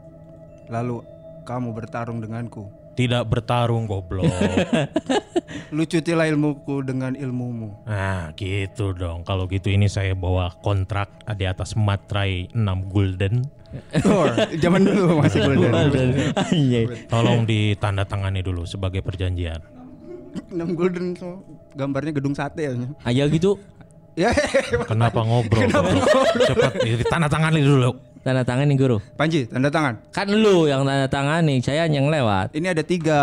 [0.71, 1.03] Lalu
[1.43, 2.86] kamu bertarung denganku.
[2.97, 4.25] Tidak bertarung goblok.
[5.77, 7.85] Lucutilah ilmuku dengan ilmumu.
[7.85, 9.21] Nah gitu dong.
[9.29, 13.45] Kalau gitu ini saya bawa kontrak di atas matrai 6 gulden.
[14.09, 14.25] Oh,
[14.57, 16.33] zaman dulu masih golden.
[16.33, 16.85] Anjay.
[17.05, 19.61] Tolong ditandatangani dulu sebagai perjanjian.
[20.49, 21.45] 6 golden so,
[21.77, 22.73] gambarnya gedung sate ya.
[23.05, 23.61] Ayo gitu.
[24.17, 24.33] Ya,
[24.89, 25.69] Kenapa ngobrol?
[25.73, 26.09] goblok?
[26.49, 28.16] Cepat ditandatangani dulu.
[28.27, 28.99] Tanda tangan nih guru.
[29.15, 30.03] Panji, tanda tangan.
[30.11, 32.51] Kan lu yang tanda tangan nih, saya yang lewat.
[32.51, 33.21] Ini ada tiga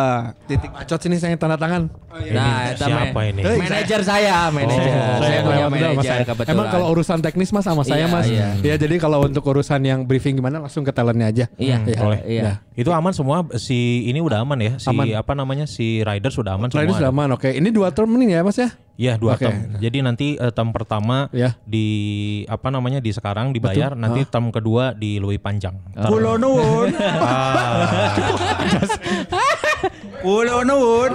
[0.47, 0.71] titik.
[0.71, 1.91] Bacot sini saya tanda tangan.
[2.31, 3.41] Nah, eta Siapa ini?
[3.43, 4.79] Manajer saya, manajer.
[4.79, 6.23] Oh, saya Saya punya manajer saya.
[6.23, 6.53] kebetulan.
[6.55, 8.25] Emang kalau urusan teknis mas sama saya Iya, mas.
[8.29, 8.47] iya.
[8.63, 11.45] Ya jadi kalau untuk urusan yang briefing gimana langsung ke talentnya aja.
[11.57, 12.21] Iya, Ya, boleh.
[12.23, 12.41] Iya.
[12.41, 12.53] Ya.
[12.73, 15.05] Itu aman semua si ini udah aman ya si Aman.
[15.11, 16.85] apa namanya si rider sudah aman Nah, semua.
[16.85, 17.29] ini sudah aman.
[17.33, 18.71] Oke, ini dua term ini ya mas ya.
[18.93, 19.41] Iya dua Oke.
[19.43, 19.57] term.
[19.81, 21.57] Jadi nanti eh, term pertama Ya.
[21.65, 21.87] di
[22.45, 25.73] apa namanya di sekarang dibayar, nanti term kedua di lebih panjang.
[25.97, 26.93] Kulo nuwun.
[30.21, 31.11] Kulo nuwun.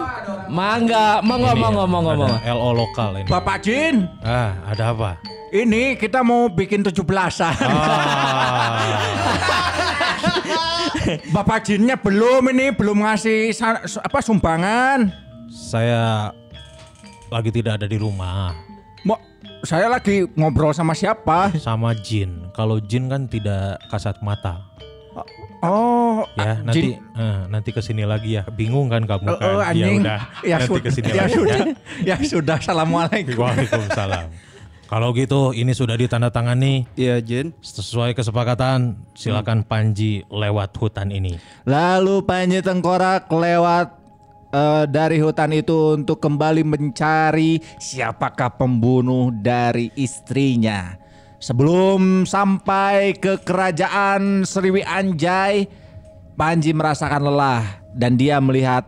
[0.48, 2.36] Mangga, monggo, monggo, monggo, monggo.
[2.42, 3.28] LO lokal ini.
[3.28, 5.10] Bapak Jin, Ah, ada apa?
[5.48, 7.56] ini kita mau bikin 17-an.
[7.62, 8.80] Ah,
[11.34, 13.52] Bapak Jinnya belum ini, belum ngasih
[13.98, 15.08] apa sumbangan.
[15.48, 16.28] saya
[17.28, 18.52] lagi tidak ada di rumah
[19.00, 19.16] Mau
[19.62, 21.54] saya lagi ngobrol sama siapa?
[21.56, 22.50] sama Jin.
[22.50, 24.58] Kalau Jin kan tidak kasat mata.
[25.58, 27.02] Oh, Ya, ah, nanti Jin.
[27.14, 28.46] eh, nanti ke sini lagi ya.
[28.48, 29.50] Bingung kan kamu Oh, kan?
[29.50, 29.98] oh, anjing.
[29.98, 30.82] Ya udah, Ya, nanti sudah.
[30.82, 31.58] ke sini Ya lagi sudah.
[31.58, 31.66] ya.
[32.04, 32.56] Ya sudah.
[32.58, 33.34] Assalamualaikum.
[33.36, 34.26] Waalaikumsalam.
[34.88, 37.50] Kalau gitu ini sudah ditandatangani Iya Jin.
[37.60, 38.98] sesuai kesepakatan.
[39.12, 41.36] Silakan Panji lewat hutan ini.
[41.64, 43.94] Lalu Panji Tengkorak lewat
[44.52, 50.96] eh, dari hutan itu untuk kembali mencari siapakah pembunuh dari istrinya.
[51.38, 55.70] Sebelum sampai ke kerajaan Sriwi Anjay,
[56.38, 58.86] Panji merasakan lelah dan dia melihat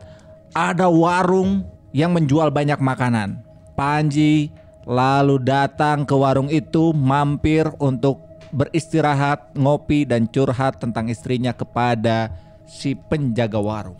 [0.54, 3.42] ada warung yang menjual banyak makanan.
[3.74, 4.54] Panji
[4.86, 12.34] lalu datang ke warung itu mampir untuk beristirahat, ngopi dan curhat tentang istrinya kepada
[12.66, 13.98] si penjaga warung.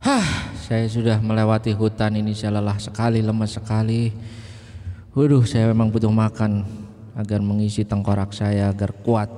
[0.00, 4.14] Saya sudah melewati hutan ini, saya lelah sekali, lemas sekali.
[5.12, 6.64] Waduh, saya memang butuh makan
[7.18, 9.28] agar mengisi tengkorak saya agar kuat.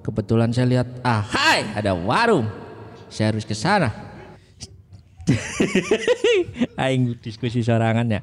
[0.00, 2.48] Kebetulan saya lihat, ah, hai, ada warung.
[3.12, 3.90] Saya harus ke sana.
[6.80, 8.22] Aing diskusi sorangan ya.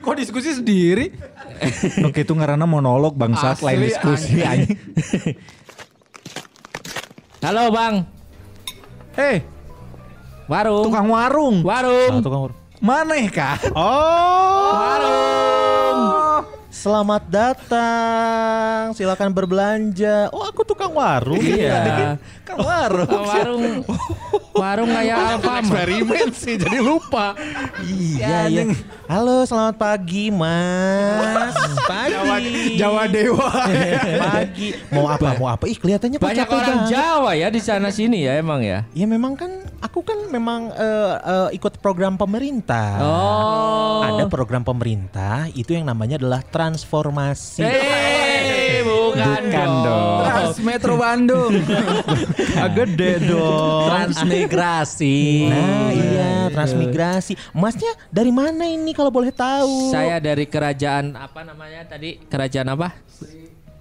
[0.00, 1.12] Kok diskusi sendiri?
[1.98, 4.38] Nuk itu ngarana monolog bangsat Asli, lain diskusi.
[7.42, 8.06] Halo, Bang.
[9.18, 9.57] Eh,
[10.48, 10.88] Warung.
[10.88, 11.60] tukang warung.
[11.60, 12.24] Warung.
[12.24, 13.60] Satu kang Maneh kah?
[13.76, 14.72] Oh.
[16.72, 18.96] Selamat datang.
[18.96, 20.32] Silakan berbelanja.
[20.32, 21.36] Oh, aku tukang warung.
[21.36, 22.16] Iya.
[22.48, 23.28] Kang warung.
[23.28, 23.84] warung.
[24.58, 25.62] Warung kayak Alfamart.
[25.70, 27.38] Eksperimen sih jadi lupa.
[27.86, 28.62] Iya, iya.
[29.06, 31.54] Halo, selamat pagi, Mas.
[31.90, 32.76] Pagi.
[32.76, 33.48] Jawa Dewa.
[34.34, 34.68] Pagi.
[34.92, 35.38] Mau apa?
[35.38, 35.64] Mau apa?
[35.70, 36.92] Ih, kelihatannya Banyak orang banget.
[36.92, 38.84] Jawa ya di sana sini ya emang ya.
[38.92, 43.00] Ya memang kan aku kan memang eh, eh, ikut program pemerintah.
[43.00, 44.04] Oh.
[44.04, 47.64] Ada program pemerintah itu yang namanya adalah transformasi.
[47.64, 48.27] Eh,
[48.84, 49.42] bukan,
[49.82, 50.18] dong.
[50.24, 51.52] Trans Metro Bandung.
[52.58, 53.86] Ah, Gede dong.
[53.88, 55.18] Transmigrasi.
[55.50, 57.32] Nah, iya, transmigrasi.
[57.52, 59.92] Masnya dari mana ini kalau boleh tahu?
[59.92, 62.20] Saya dari kerajaan apa namanya tadi?
[62.26, 62.94] Kerajaan apa?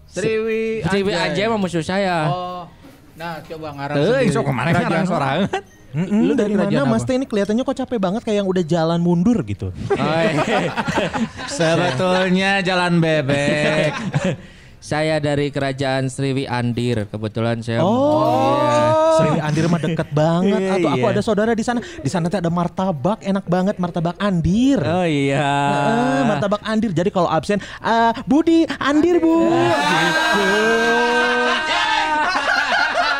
[0.08, 2.32] Sriwi Sriwi Anjay mah musuh saya.
[2.32, 2.63] Oh.
[3.17, 5.62] Nah, coba ngarang Eh, sok ke mana ngarang sorangan?
[5.88, 7.04] Mm-mm, Lu dari dari mana kerajaan Mas?
[7.08, 9.73] Teh ini kelihatannya kok capek banget kayak yang udah jalan mundur gitu.
[9.73, 10.69] Oh, iya.
[11.58, 13.91] Sebetulnya jalan bebek.
[14.77, 17.05] saya dari kerajaan Sriwi Andir.
[17.07, 18.85] Kebetulan saya Oh, Iya.
[19.17, 20.61] Sriwi Andir mah deket banget.
[20.73, 21.13] Atau aku Iya.
[21.13, 21.79] ada saudara di sana.
[21.79, 24.79] Di sana tuh ada martabak, enak banget martabak Andir.
[24.79, 25.41] Oh iya.
[25.41, 26.91] Ah, martabak Andir.
[26.91, 29.49] Jadi kalau absen, ah, Budi Andir bu.
[29.49, 30.45] Gitu.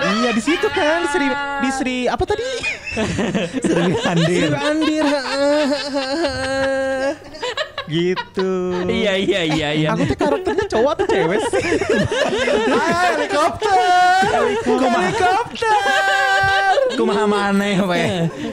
[0.08, 1.28] iya di situ kan Sri
[1.60, 2.48] di Sri apa tadi?
[3.66, 4.48] Sriwi Andir.
[4.48, 5.06] Sri Andir.
[7.88, 8.52] Gitu.
[8.88, 9.90] Iya iya iya iya.
[9.96, 11.66] Aku tuh karakternya cowok atau cewek sih?
[13.08, 13.76] helikopter.
[14.28, 15.36] Helikopter.
[16.98, 18.04] Kumaha maneh we.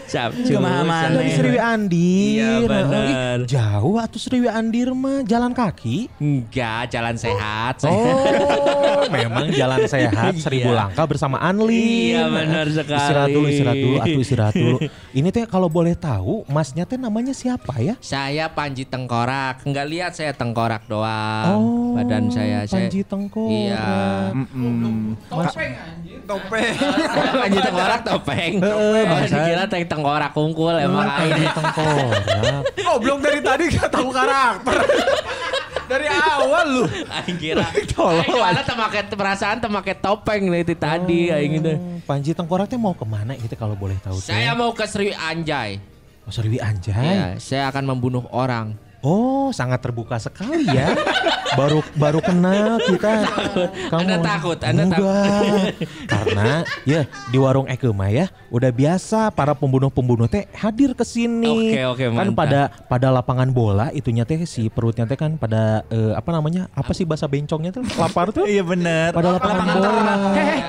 [0.04, 0.54] Sabcu.
[0.54, 1.16] Kumaha maneh.
[1.16, 2.36] Dari Sriwi Andir.
[2.36, 3.38] Iya, benar.
[3.40, 6.12] Ih, jauh atuh Sriwi Andir mah jalan kaki.
[6.20, 7.80] Enggak, jalan sehat.
[7.88, 10.86] Oh, memang jalan sehat seribu Iya.
[10.86, 12.12] langkah bersama Anli.
[12.12, 13.00] Iya, benar sekali.
[13.00, 14.76] Istirahat dulu, istirahat dulu, atuh istirahat dulu.
[15.18, 17.94] Ini teh kalau boleh tahu, masnya teh namanya siapa ya?
[17.98, 19.64] Saya Panji Tengkorak.
[19.64, 21.48] Enggak lihat saya tengkorak doang.
[21.48, 23.48] Oh, Badan saya saya Panji Tengkorak.
[23.48, 23.86] Iya.
[26.24, 26.74] Topeng.
[27.38, 28.33] Panji Tengkorak topeng.
[28.60, 32.62] Oh, dikira teng tengkorak kungkul emang Panji Tengkorak.
[32.74, 34.78] Goblok dari tadi gak tahu karakter.
[35.84, 36.84] dari awal lu.
[37.08, 37.66] Aing kira.
[37.74, 41.72] Aing mana temake perasaan temake topeng nih itu tadi aing itu.
[41.76, 44.16] Hmm, Panji Tengkorak teh mau ke mana gitu kalau boleh tahu?
[44.16, 45.94] Saya mau ke Sri Anjay.
[46.24, 46.96] Oh, Sriwi Anjay.
[46.96, 48.72] Iya, saya akan membunuh orang.
[49.04, 50.96] Oh, sangat terbuka sekali ya.
[51.54, 53.12] baru baru kenal kita.
[53.92, 55.76] Anda takut, Anda Enggak.
[56.08, 56.50] Karena
[56.82, 61.70] ya di warung Eke mah ya udah biasa para pembunuh-pembunuh teh hadir ke sini.
[61.70, 62.38] Oke, oke, Kan mantap.
[62.40, 66.66] pada pada lapangan bola itunya teh si perutnya teh kan pada eh, apa namanya?
[66.72, 67.84] Apa sih bahasa bencongnya tuh?
[67.94, 68.48] Lapar tuh.
[68.48, 69.12] Iya bener.
[69.12, 69.86] Pada lapangan, Lapangan bola.
[69.86, 70.20] terbang.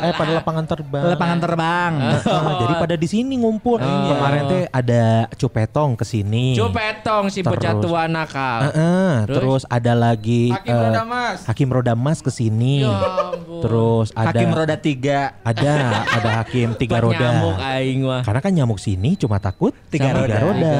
[0.05, 1.03] Eh pada lapangan terbang.
[1.07, 1.93] Lapangan terbang.
[2.19, 3.79] Heeh, jadi pada di sini ngumpul.
[3.81, 6.53] Kemarin teh ada Cupetong ke sini.
[6.53, 8.59] Cupetong si pecatua nakal.
[8.69, 9.63] Heeh, terus?
[9.69, 11.39] ada lagi Hakim eh, Roda Mas.
[11.45, 12.81] Hakim Roda Mas ke sini.
[12.83, 13.61] Ya ampun.
[13.61, 15.19] Terus ada Hakim roda tiga.
[15.45, 15.71] ada
[16.05, 17.17] ada hakim tiga roda.
[17.17, 18.21] Nyamuk aing mah.
[18.25, 20.35] Karena kan nyamuk sini cuma takut tiga, Sama roda.
[20.35, 20.39] tiga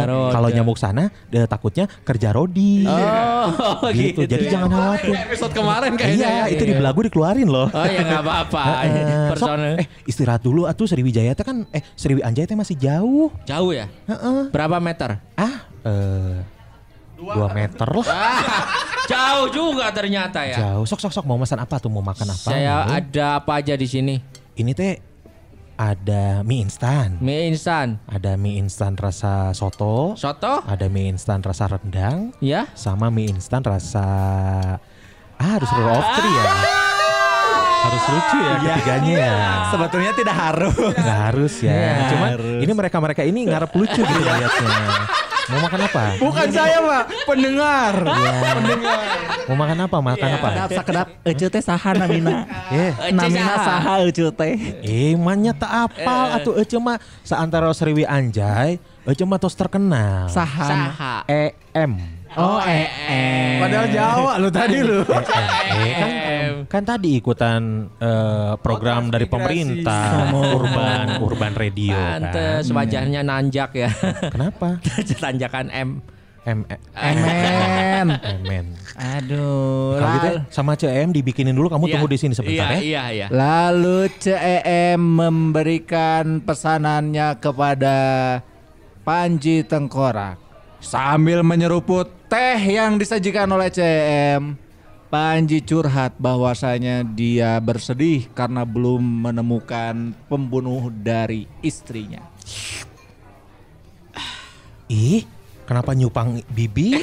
[0.10, 0.31] roda.
[0.34, 2.84] Kalau nyamuk sana dia takutnya kerja rodi.
[2.86, 4.25] Oh, gitu.
[4.31, 5.13] Jadi jangan khawatir.
[5.15, 7.67] Episode kemarin Iya, itu di belagu dikeluarin loh.
[7.71, 8.63] Oh ya nggak apa-apa.
[8.86, 9.03] Heeh.
[9.05, 9.73] Sok, Personel.
[9.81, 13.29] eh istirahat dulu atuh Sriwijaya teh kan eh Sriwi teh masih jauh.
[13.47, 13.86] Jauh ya?
[14.08, 14.49] Heeh.
[14.51, 15.19] Berapa meter?
[15.36, 16.54] Ah, eh
[17.15, 18.06] dua meter lah.
[18.08, 18.41] Ah,
[19.12, 20.58] jauh juga ternyata ya.
[20.60, 20.84] Jauh.
[20.84, 21.89] Sok sok sok mau pesan apa tuh?
[21.89, 22.47] Mau makan apa?
[22.51, 22.95] Saya Mau?
[22.95, 24.15] ada apa aja di sini?
[24.56, 24.93] Ini teh
[25.75, 27.19] ada mie instan.
[27.19, 32.63] Mie instan, Ada mie instan rasa soto, soto, ada mie instan rasa rendang, ya.
[32.80, 34.06] sama mie instan rasa
[35.36, 36.45] ah harus rule of three ya.
[37.86, 39.36] Harus lucu ya ketiganya ya.
[39.69, 40.73] Sebetulnya tidak harus.
[40.95, 41.69] Nggak harus ya.
[41.75, 42.30] Ya, Cuman
[42.63, 44.73] ini mereka-mereka ini ngarep lucu gitu lihatnya.
[45.45, 46.01] Mau makan apa?
[46.17, 47.93] Bukan saya pak, pendengar.
[49.45, 49.97] Mau makan apa?
[49.99, 50.47] Makan apa?
[50.49, 52.49] Kedap sakedap ece teh saha namina.
[52.71, 54.55] Eh, Namina saha ece teh.
[54.81, 60.25] eh mannya tak apal atuh ece mah saantara Sriwi Anjay, ece mah tos terkenal.
[60.27, 60.65] Saha.
[60.65, 61.13] Saha.
[61.27, 62.14] EM.
[62.35, 63.63] Oh eh eh.
[63.63, 64.99] Padahal Jawa lu tadi lu.
[65.07, 66.11] Eh, kan,
[66.67, 72.21] kan tadi ikutan eh, program dari pemerintah urban urban radio kan.
[72.27, 73.89] Pantes wajahnya nanjak ya.
[74.27, 74.83] Kenapa?
[75.23, 75.89] Tanjakan M.
[76.45, 76.61] M
[76.93, 78.07] Emen.
[78.21, 78.65] Emen.
[78.93, 79.97] Aduh.
[79.97, 82.79] Kalau gitu sama CM dibikinin dulu kamu Iya, tunggu di sini sebentar iya, ya.
[82.83, 83.27] Iya, iya.
[83.33, 87.97] Lalu CEM memberikan pesanannya kepada
[89.01, 90.44] Panji Tengkorak
[90.85, 94.61] sambil menyeruput teh yang disajikan oleh CEM.
[95.09, 102.21] Panji curhat bahwasanya dia bersedih karena belum menemukan pembunuh dari istrinya.
[104.86, 105.25] Ih,
[105.65, 107.01] kenapa nyupang bibi?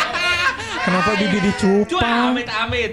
[0.86, 2.38] kenapa bibi dicupang?
[2.38, 2.92] amit amit.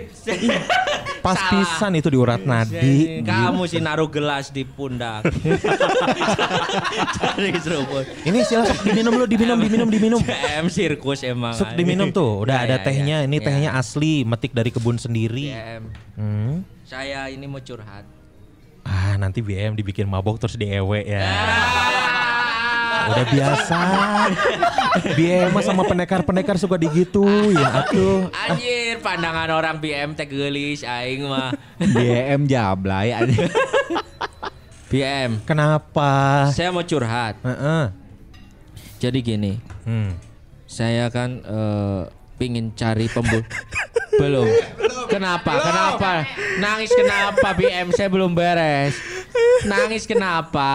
[1.28, 1.52] Pas Salah.
[1.52, 3.20] pisan itu diurat nadi.
[3.20, 5.28] Kamu sih naruh gelas di pundak.
[7.20, 8.08] Cari seruput.
[8.24, 10.22] Ini silakan diminum dulu, diminum, diminum, diminum.
[10.24, 11.52] CM sirkus emang.
[11.52, 13.18] Suk diminum tuh, udah Ya, ada ya, tehnya.
[13.22, 13.28] ya.
[13.28, 13.44] Ini Ya.
[13.44, 15.52] tehnya asli, metik dari kebun sendiri.
[15.52, 15.84] CM.
[16.16, 16.54] Hmm.
[16.88, 18.08] Saya ini mau curhat.
[18.82, 21.28] Ah, nanti BM dibikin mabok terus diewe ya.
[23.08, 23.78] Udah biasa.
[25.14, 28.28] BM sama pendekar-pendekar suka digituin atuh.
[28.34, 31.54] Anjir, pandangan orang BM teh geulis aing mah.
[31.78, 33.50] BM jablay anjing.
[34.88, 36.48] BM, Kenapa?
[36.50, 37.36] saya mau curhat.
[37.44, 37.92] Heeh.
[38.98, 40.16] Jadi gini, Hmm.
[40.64, 42.02] saya kan eh,
[42.36, 43.44] pingin cari pembunuh.
[44.18, 44.48] belum.
[45.08, 45.52] Kenapa?
[45.62, 46.12] Kenapa?
[46.58, 48.98] Nangis kenapa BM saya belum beres.
[49.64, 50.74] Nangis kenapa?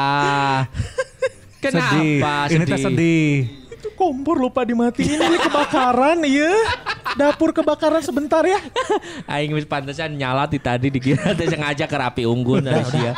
[1.71, 2.19] Sedih.
[2.19, 3.35] Kenapa Ini teh sedih.
[3.73, 6.55] Itu kompor lupa dimatiin ini kebakaran iya.
[7.13, 8.57] Dapur kebakaran sebentar ya.
[9.31, 13.13] Aing wis pantesan nyala di tadi dikira teh sengaja ke rapi unggun dari dia.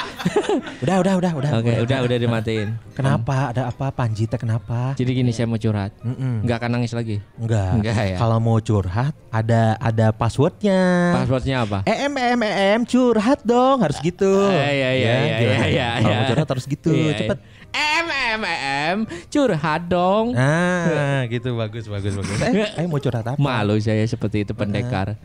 [0.80, 1.50] Udah, udah, udah, udah.
[1.60, 2.68] Oke, udah udah dimatiin.
[2.96, 3.52] Kenapa?
[3.52, 3.92] Ada apa?
[3.92, 4.96] Panji teh kenapa?
[4.96, 5.92] Jadi gini saya mau curhat.
[6.00, 6.42] Mm-mm.
[6.42, 7.20] Enggak akan nangis lagi.
[7.36, 7.70] Enggak.
[7.76, 8.16] Enggak ya?
[8.18, 10.80] Kalau mau curhat ada ada passwordnya.
[11.20, 11.78] Passwordnya apa?
[11.84, 14.48] EM EM EM curhat dong harus gitu.
[14.48, 16.16] Eh, iya, iya, Ya, iya, iya, iya, Kalau iya.
[16.18, 16.90] mau curhat harus gitu.
[16.90, 17.18] Iya, iya.
[17.20, 17.38] Cepet.
[17.74, 18.96] Em em em
[19.26, 20.30] curhat dong.
[20.30, 22.38] Nah, gitu bagus bagus bagus.
[22.38, 23.34] Eh, ayo mau curhat apa?
[23.34, 25.18] Malu saya seperti itu pendekar.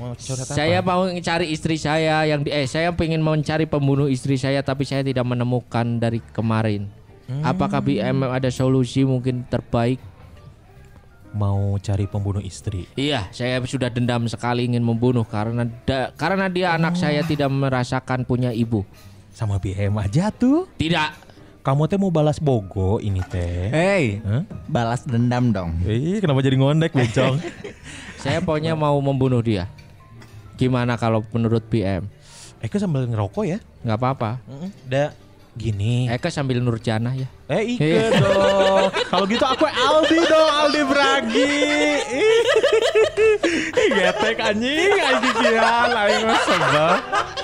[0.00, 0.56] Mau curhat apa?
[0.56, 4.88] Saya mau cari istri saya yang di, eh saya pengen mencari pembunuh istri saya tapi
[4.88, 6.88] saya tidak menemukan dari kemarin.
[7.28, 7.44] Hmm.
[7.44, 10.00] Apakah BM ada solusi mungkin terbaik?
[11.30, 12.90] mau cari pembunuh istri.
[12.98, 18.26] Iya, saya sudah dendam sekali ingin membunuh karena da- karena dia anak saya tidak merasakan
[18.26, 18.82] punya ibu.
[19.30, 20.66] Sama BM aja tuh.
[20.74, 21.29] Tidak.
[21.60, 23.68] Kamu teh mau balas bogo ini teh.
[23.68, 24.48] Hey, Hah?
[24.64, 25.76] balas dendam dong.
[25.84, 27.36] Ih, kenapa jadi ngondek bencong?
[28.24, 29.68] Saya pokoknya mau membunuh dia.
[30.56, 32.08] Gimana kalau menurut BM?
[32.64, 33.58] Eka sambil ngerokok ya?
[33.84, 34.30] Nggak apa-apa.
[34.88, 35.12] Udah
[35.60, 36.08] gini.
[36.08, 37.28] Eka sambil Nurjana ya.
[37.46, 38.88] Eh Ike dong.
[39.12, 41.54] Kalau gitu aku Aldi dong, Aldi Bragi.
[43.70, 46.90] Ih, Getek anjing, anjing sial, aing mah sebel.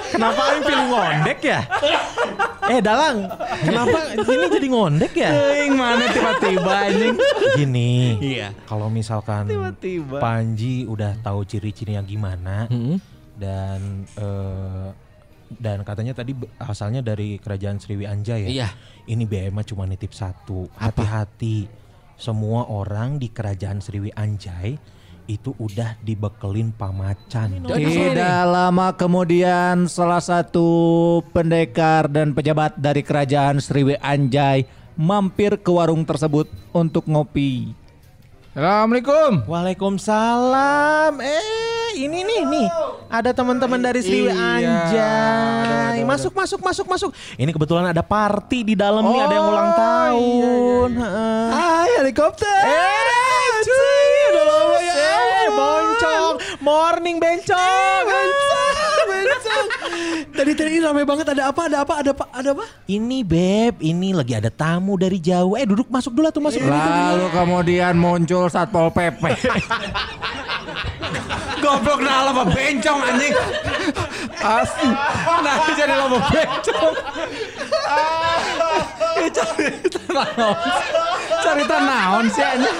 [0.08, 1.60] Kenapa aing pilih ngondek ya?
[2.66, 3.16] Eh Dalang,
[3.60, 5.30] kenapa ini jadi ngondek ya?
[5.30, 7.14] Ting mana tiba-tiba anjing.
[7.54, 8.48] Gini, Iya.
[8.64, 10.18] kalau misalkan Tiba-tiba.
[10.18, 12.98] Panji udah tahu ciri-cirinya gimana Hmm.
[13.34, 14.86] dan eh,
[15.52, 18.50] dan katanya tadi asalnya dari kerajaan Sriwi Anjay ya.
[18.50, 18.68] Iya.
[19.06, 20.66] Ini BM mah cuma nitip satu.
[20.74, 21.70] Hati-hati.
[22.16, 24.74] Semua orang di kerajaan Sriwi Anjay
[25.26, 27.66] itu udah dibekelin pamacan.
[27.66, 30.66] Tidak lama kemudian salah satu
[31.34, 34.66] pendekar dan pejabat dari kerajaan Sriwi Anjay
[34.96, 37.76] mampir ke warung tersebut untuk ngopi.
[38.56, 39.44] Assalamualaikum.
[39.44, 41.20] Waalaikumsalam.
[41.20, 42.64] Eh, ini nih nih.
[43.12, 46.00] Ada teman-teman dari Sriwi Anjay.
[46.08, 47.10] Masuk masuk masuk masuk.
[47.36, 50.88] Ini kebetulan ada party di dalam nih, ada yang ulang tahun.
[50.88, 51.46] Heeh.
[51.52, 52.60] Hai helikopter.
[52.64, 54.94] Eh, cuy, udah lama ya.
[55.04, 56.34] Eh, boncong.
[56.64, 58.04] Morning bencong.
[58.08, 58.45] Bencong.
[60.36, 61.60] Tadi tadi ini ramai banget ada apa?
[61.64, 61.94] Ada apa?
[62.02, 62.24] Ada apa?
[62.34, 62.64] Ada apa?
[62.84, 65.56] Ini beb, ini lagi ada tamu dari jauh.
[65.56, 66.72] Eh duduk masuk dulu tuh masuk dulu.
[66.72, 69.22] Lalu kemudian muncul Satpol PP.
[71.62, 73.34] Goblok nah lama bencong anjing.
[74.38, 74.90] Asli.
[75.40, 76.94] Nah jadi lama bencong.
[77.86, 78.38] Ah,
[79.32, 80.56] cerita naon.
[81.42, 82.78] Cerita naon sih anjing.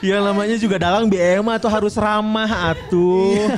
[0.00, 3.52] Ya namanya juga dalang BM tuh harus ramah atuh.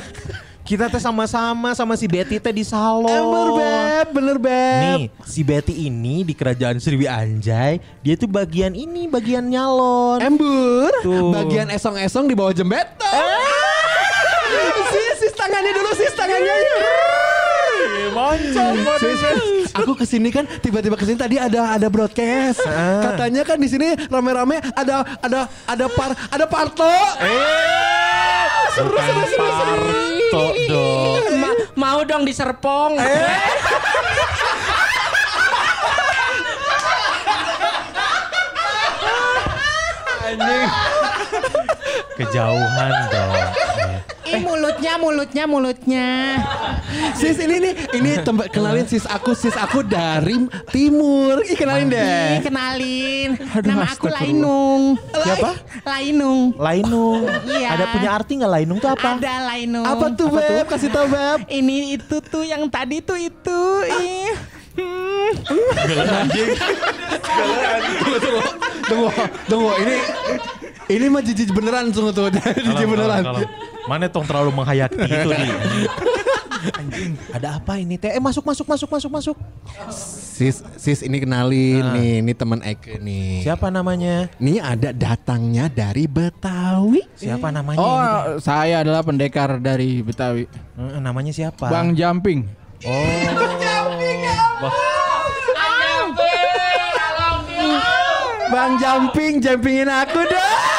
[0.63, 3.03] Kita teh sama-sama sama si Betty teh di salon.
[3.03, 4.79] Bener beb, bener beb.
[4.79, 10.23] Nih, si Betty ini di kerajaan Sriwi Anjay, dia tuh bagian ini, bagian nyalon.
[10.23, 11.35] Embur, Tuh.
[11.35, 12.95] bagian esong-esong di bawah jembatan.
[14.95, 16.55] sis, sis tangannya dulu, sis tangannya.
[18.15, 22.61] Moncong, Sis, aku ke sini kan tiba-tiba ke sini tadi ada ada broadcast.
[23.03, 26.93] Katanya kan di sini rame-rame ada ada ada par ada parto.
[28.73, 29.45] Seru, seru, seru,
[30.33, 31.37] Parto dong.
[31.37, 32.97] Ma- mau dong diserpong.
[42.17, 43.62] Kejauhan dong.
[44.33, 46.09] Ih mulutnya mulutnya mulutnya.
[47.13, 51.45] Sis ini nih, ini tempat kenalin sis aku, sis aku dari timur.
[51.45, 52.41] Ih kenalin deh.
[52.41, 53.29] Ih kenalin.
[53.37, 54.09] Aduh, Nama aku.
[54.09, 54.97] Lainung.
[55.13, 55.51] Siapa?
[55.85, 56.57] Lainung.
[56.57, 57.21] Lainung.
[57.45, 57.77] Iya.
[57.77, 59.21] Ada punya arti nggak Lainung tuh apa?
[59.21, 59.85] Ada Lainung.
[59.85, 60.65] Apa tuh beb?
[60.65, 61.45] Kasih tau beb.
[61.45, 63.61] Ini itu tuh yang tadi tuh itu.
[63.85, 64.33] Ih.
[64.73, 65.29] Hmm.
[68.03, 68.17] Tunggu,
[68.89, 69.09] tunggu,
[69.49, 69.71] tunggu.
[69.81, 69.95] Ini
[70.93, 72.29] Ini mah jijik beneran sungguh tuh.
[72.65, 73.21] Jijik beneran.
[73.25, 73.49] kalem, kalem.
[73.89, 75.47] Mana tong terlalu menghayati itu di.
[76.79, 78.15] Anjing, ada apa ini teh?
[78.15, 79.37] Eh masuk masuk masuk masuk masuk.
[79.91, 83.43] Sis, sis ini kenalin nih, ini teman Eke nih.
[83.43, 84.31] Siapa namanya?
[84.39, 87.03] Ini ada datangnya dari Betawi.
[87.19, 87.83] Siapa namanya?
[87.83, 90.47] Oh, ini, saya adalah pendekar dari Betawi.
[90.47, 91.67] Eh, namanya siapa?
[91.67, 92.47] Bang Jumping.
[98.53, 100.72] Bang Jumping, jumpingin aku dong.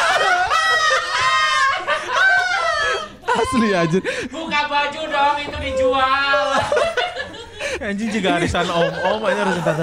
[3.45, 3.99] Asli aja.
[4.33, 6.39] Buka baju dong itu dijual.
[7.85, 9.77] Anjing juga arisan om-om aja harus entar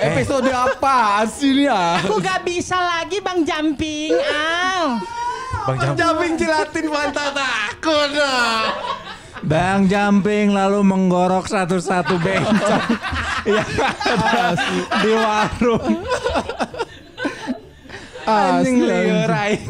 [0.00, 2.02] Episode apa sih ya?
[2.02, 4.16] Aku gak bisa lagi Bang Jumping.
[4.16, 4.98] Au.
[5.64, 5.94] Bang.
[5.94, 8.68] Jumping jilatin pantat aku dong.
[9.44, 12.84] Bang Jumping lalu menggorok satu-satu bencong
[13.54, 14.56] yang ada
[15.04, 16.00] di warung.
[18.24, 19.68] Anjing liur aing.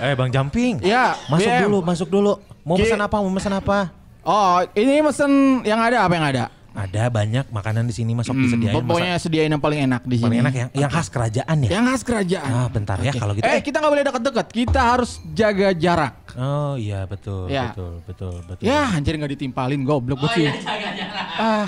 [0.00, 0.78] Eh Bang Jamping.
[0.80, 1.62] Ya, Masuk BM.
[1.64, 2.32] dulu, masuk dulu.
[2.62, 3.16] Mau Ki- pesan apa?
[3.16, 3.78] Mau pesan apa?
[4.22, 5.30] Oh, ini mesen
[5.62, 6.44] yang ada apa yang ada?
[6.70, 8.74] Ada banyak makanan di sini masuk Hmm, disediain.
[8.78, 10.44] pokoknya sediain yang paling enak di Masa- paling sini.
[10.44, 11.70] enak yang yang khas kerajaan ya.
[11.72, 12.50] Yang khas kerajaan.
[12.52, 13.42] Ah, bentar ya kalau gitu.
[13.42, 14.46] Eh, kita nggak boleh dekat-dekat.
[14.48, 16.14] Kita harus jaga jarak.
[16.32, 17.74] Oh iya betul, Ya.
[17.74, 18.62] betul, betul, betul.
[18.62, 20.44] Ya, anjir nggak ditimpalin goblok Oh bocil.
[20.44, 21.26] iya jaga jarak.
[21.34, 21.66] Ah,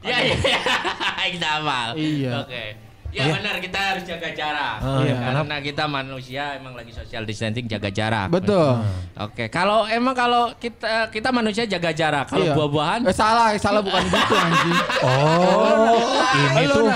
[0.00, 0.58] Ya iya iya.
[1.30, 1.52] Kita.
[1.92, 2.32] Iya.
[2.40, 2.64] Oke.
[3.10, 4.76] Ya benar kita harus jaga jarak.
[4.80, 5.16] Oh, Iya, iya.
[5.18, 8.30] Karena kita manusia emang lagi social distancing jaga jarak.
[8.30, 8.78] betul.
[9.16, 12.54] Oke, kalau emang kalau kita kita manusia jaga jarak, kalau Iya.
[12.54, 14.78] buah-buahan Eh, salah, salah bukan gitu anjing.
[15.02, 16.86] Oh, ini tuh.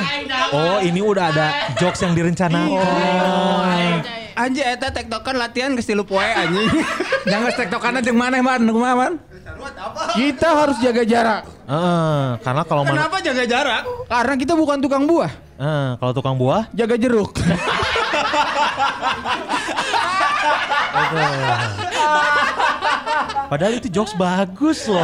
[0.50, 1.46] Oh, ini udah ada
[1.76, 3.98] jokes yang direncanakan.
[4.34, 6.66] Anjing eta tektokan latihan ke stilu poe anjing.
[7.30, 9.12] Jangan tektokan aja mana man, kumaha man?
[10.14, 11.42] Kita harus jaga jarak.
[11.64, 13.82] Heeh, karena kalau Kenapa jaga jarak?
[14.08, 17.32] Karena kita bukan tukang buah, Eh, kalau tukang buah jaga jeruk.
[23.54, 24.98] Padahal itu jokes bagus loh.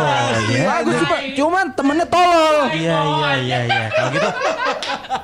[0.50, 0.82] ya.
[0.82, 1.20] Bagus Pak.
[1.38, 2.66] Cuman temennya tolol.
[2.74, 3.86] Iya iya iya iya.
[3.88, 4.28] Kalau gitu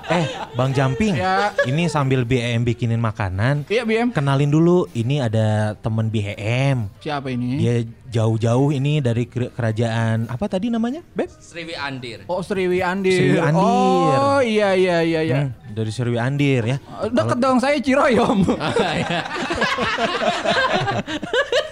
[0.06, 0.24] eh
[0.54, 1.50] Bang Jamping, Ya.
[1.66, 4.08] ini sambil BM bikinin makanan, Iya, BM.
[4.08, 6.86] kenalin dulu ini ada temen BM.
[6.96, 7.58] Siapa ini?
[7.58, 7.74] Dia
[8.08, 11.02] jauh-jauh ini dari ker- kerajaan apa tadi namanya?
[11.10, 11.26] Beb?
[11.28, 12.22] Sriwi Andir.
[12.24, 13.12] Oh, Sriwi Andir.
[13.12, 13.60] Sriwi Andir.
[13.60, 15.36] Oh, iya iya iya iya.
[15.42, 16.76] Hmm, dari Sriwi Andir ya.
[17.04, 18.46] Deket dong saya Ciroyom.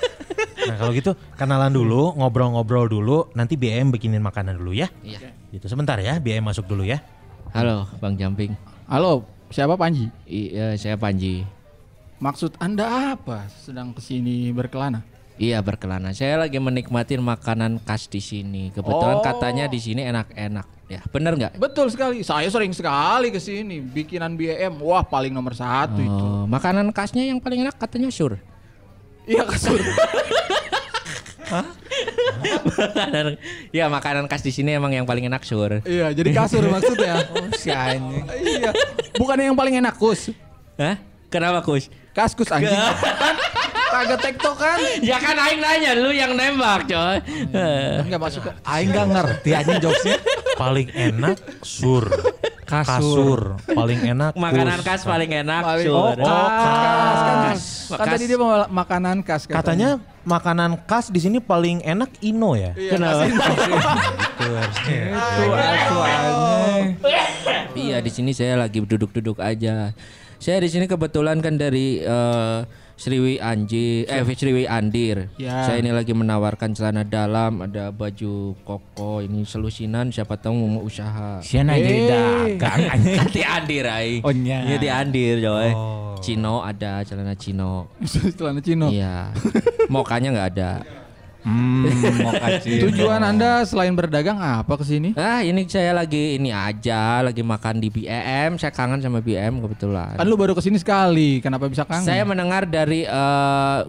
[0.64, 4.88] Nah kalau gitu kenalan dulu, ngobrol-ngobrol dulu, nanti BM bikinin makanan dulu ya.
[5.04, 5.32] Iya.
[5.52, 7.04] Itu sebentar ya, BM masuk dulu ya.
[7.52, 8.56] Halo, Bang Jamping.
[8.88, 10.08] Halo, siapa Panji?
[10.24, 11.44] Iya, saya Panji.
[12.18, 15.04] Maksud Anda apa sedang ke sini berkelana?
[15.34, 16.14] Iya berkelana.
[16.14, 18.70] Saya lagi menikmatin makanan khas di sini.
[18.70, 19.24] Kebetulan Oh.
[19.24, 20.66] katanya di sini enak-enak.
[20.86, 21.58] Ya, bener nggak?
[21.58, 22.22] Betul sekali.
[22.22, 23.82] Saya sering sekali ke sini.
[23.82, 26.26] Bikinan BM, wah paling nomor satu itu.
[26.38, 28.38] Oh, makanan khasnya yang paling enak katanya sur.
[29.24, 29.80] Iya kasur.
[32.44, 33.38] Makanan-
[33.70, 35.80] ya makanan khas di sini emang yang paling enak sur.
[35.82, 37.24] iya, jadi kasur maksudnya.
[37.30, 38.24] Oh, Si anjing.
[38.36, 38.70] iya.
[39.14, 40.34] Bukan yang paling enak, Kus.
[40.74, 40.98] Hah?
[41.30, 41.90] Kenapa kus?
[42.12, 42.70] Kaskus anjing.
[42.70, 42.94] kan
[43.94, 44.78] kagak tektok kan?
[44.98, 47.16] Ya kan Aing nanya, lu yang nembak coy.
[48.02, 48.54] Enggak masuk kok.
[48.66, 50.16] Aing nggak ngerti anjing jokesnya.
[50.54, 52.10] Paling enak sur.
[52.64, 52.90] Kasur.
[52.96, 53.40] Kasur.
[53.70, 56.16] Paling enak Makanan khas paling enak Paling- sur.
[56.16, 57.64] oh, kas, kan, Kas.
[57.92, 59.60] kan tadi dia bawa makanan khas katanya.
[59.60, 59.90] Katanya
[60.24, 62.72] makanan khas di sini paling enak Ino ya.
[62.72, 63.28] Kenapa?
[64.34, 65.02] Gitu harusnya.
[67.74, 69.92] Iya di sini saya lagi duduk-duduk aja.
[70.38, 72.58] Saya di sini kebetulan kan dari eh,
[72.94, 75.26] Sriwi Anji, eh Sriwi Andir.
[75.34, 75.66] Ya.
[75.66, 80.14] Saya ini lagi menawarkan celana dalam, ada baju koko, ini selusinan.
[80.14, 81.42] Siapa tahu mau usaha.
[81.42, 83.16] Siapa jadi dagang anjing.
[83.18, 84.10] Kan di Andir, ay.
[84.22, 84.62] Oh, nya.
[84.62, 85.70] Iya di Andir, coy.
[86.22, 87.92] Cino ada celana Cino.
[88.38, 88.88] Celana Cino.
[88.88, 89.34] Iya.
[89.90, 90.70] Mokanya nggak ada.
[91.44, 91.84] Hmm.
[92.64, 95.12] Tujuan Anda selain berdagang apa ke sini?
[95.12, 98.56] Ah ini saya lagi ini aja, lagi makan di BM.
[98.56, 100.16] Saya kangen sama BM kebetulan.
[100.16, 102.08] Kan lu baru ke sini sekali, kenapa bisa kangen?
[102.08, 103.80] Saya mendengar dari eh,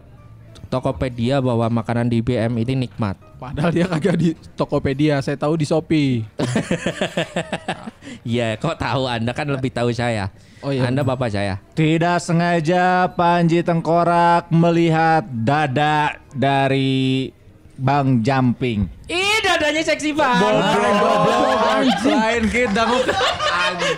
[0.68, 3.16] Tokopedia bahwa makanan di BM ini nikmat.
[3.40, 6.28] Padahal dia kagak di Tokopedia, saya tahu di Shopee.
[8.26, 10.30] Iya, kok tahu Anda kan lebih tahu saya.
[10.62, 10.90] Oh iya.
[10.90, 11.62] Anda bapak saya.
[11.78, 17.30] Tidak sengaja Panji Tengkorak melihat dada dari
[17.76, 18.88] Bang Jumping.
[19.12, 20.42] Ih, dadanya seksi banget.
[20.42, 22.84] Goblok, Lain kita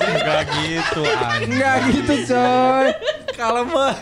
[0.02, 1.50] Enggak gitu anjing.
[1.54, 2.88] Enggak gitu coy.
[3.38, 3.96] Kalau mah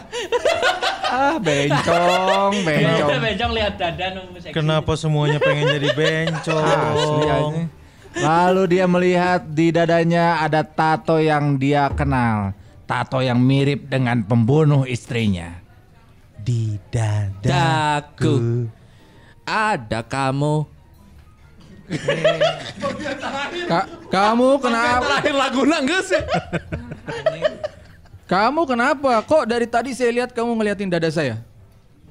[1.06, 3.20] ah bencong, bencong.
[3.20, 4.56] Bencong lihat dada nunggu seksi.
[4.56, 6.64] Kenapa semuanya pengen jadi Asli bencong?
[7.30, 7.68] anjing.
[8.16, 12.56] Lalu dia melihat di dadanya ada tato yang dia kenal.
[12.86, 15.58] tato yang mirip dengan pembunuh istrinya?
[16.38, 18.70] Di dadaku.
[19.46, 20.66] Ada kamu.
[23.70, 25.22] Ka- kamu kenapa?
[25.22, 26.22] Terakhir lagu nangis ya.
[28.26, 29.22] Kamu kenapa?
[29.22, 31.46] Kok dari tadi saya lihat kamu ngeliatin dada saya?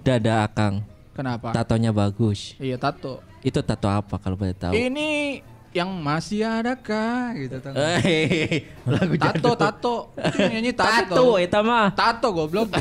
[0.07, 0.87] Dada Akang.
[1.11, 1.51] Kenapa?
[1.51, 2.55] Tatonya bagus.
[2.59, 3.19] iya tato.
[3.43, 4.75] Itu tato apa kalau boleh tahu?
[4.75, 5.43] Ini
[5.75, 7.99] yang masih adakah gitu tahu nggak?
[8.07, 9.97] Eh, lagu Tato, tato.
[10.15, 11.15] Itu nyanyi tato.
[11.19, 11.91] Tato itu mah.
[11.91, 12.71] Tato goblok.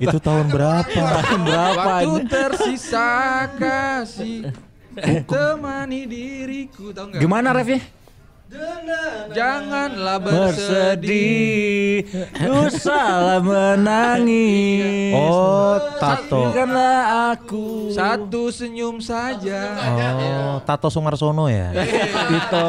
[0.00, 1.04] Itu tahun berapa?
[1.44, 4.48] Waktu tersisa kasih
[5.28, 7.20] temani diriku tahu nggak?
[7.20, 7.80] Gimana refnya?
[9.34, 12.06] Janganlah bersedih.
[12.38, 15.10] Usahlah menangis.
[15.10, 16.54] Oh, tato.
[16.54, 17.90] Saksikanlah aku.
[17.90, 19.74] Satu senyum saja.
[19.98, 21.74] Oh, tato Sumarsono ya.
[22.30, 22.66] Itu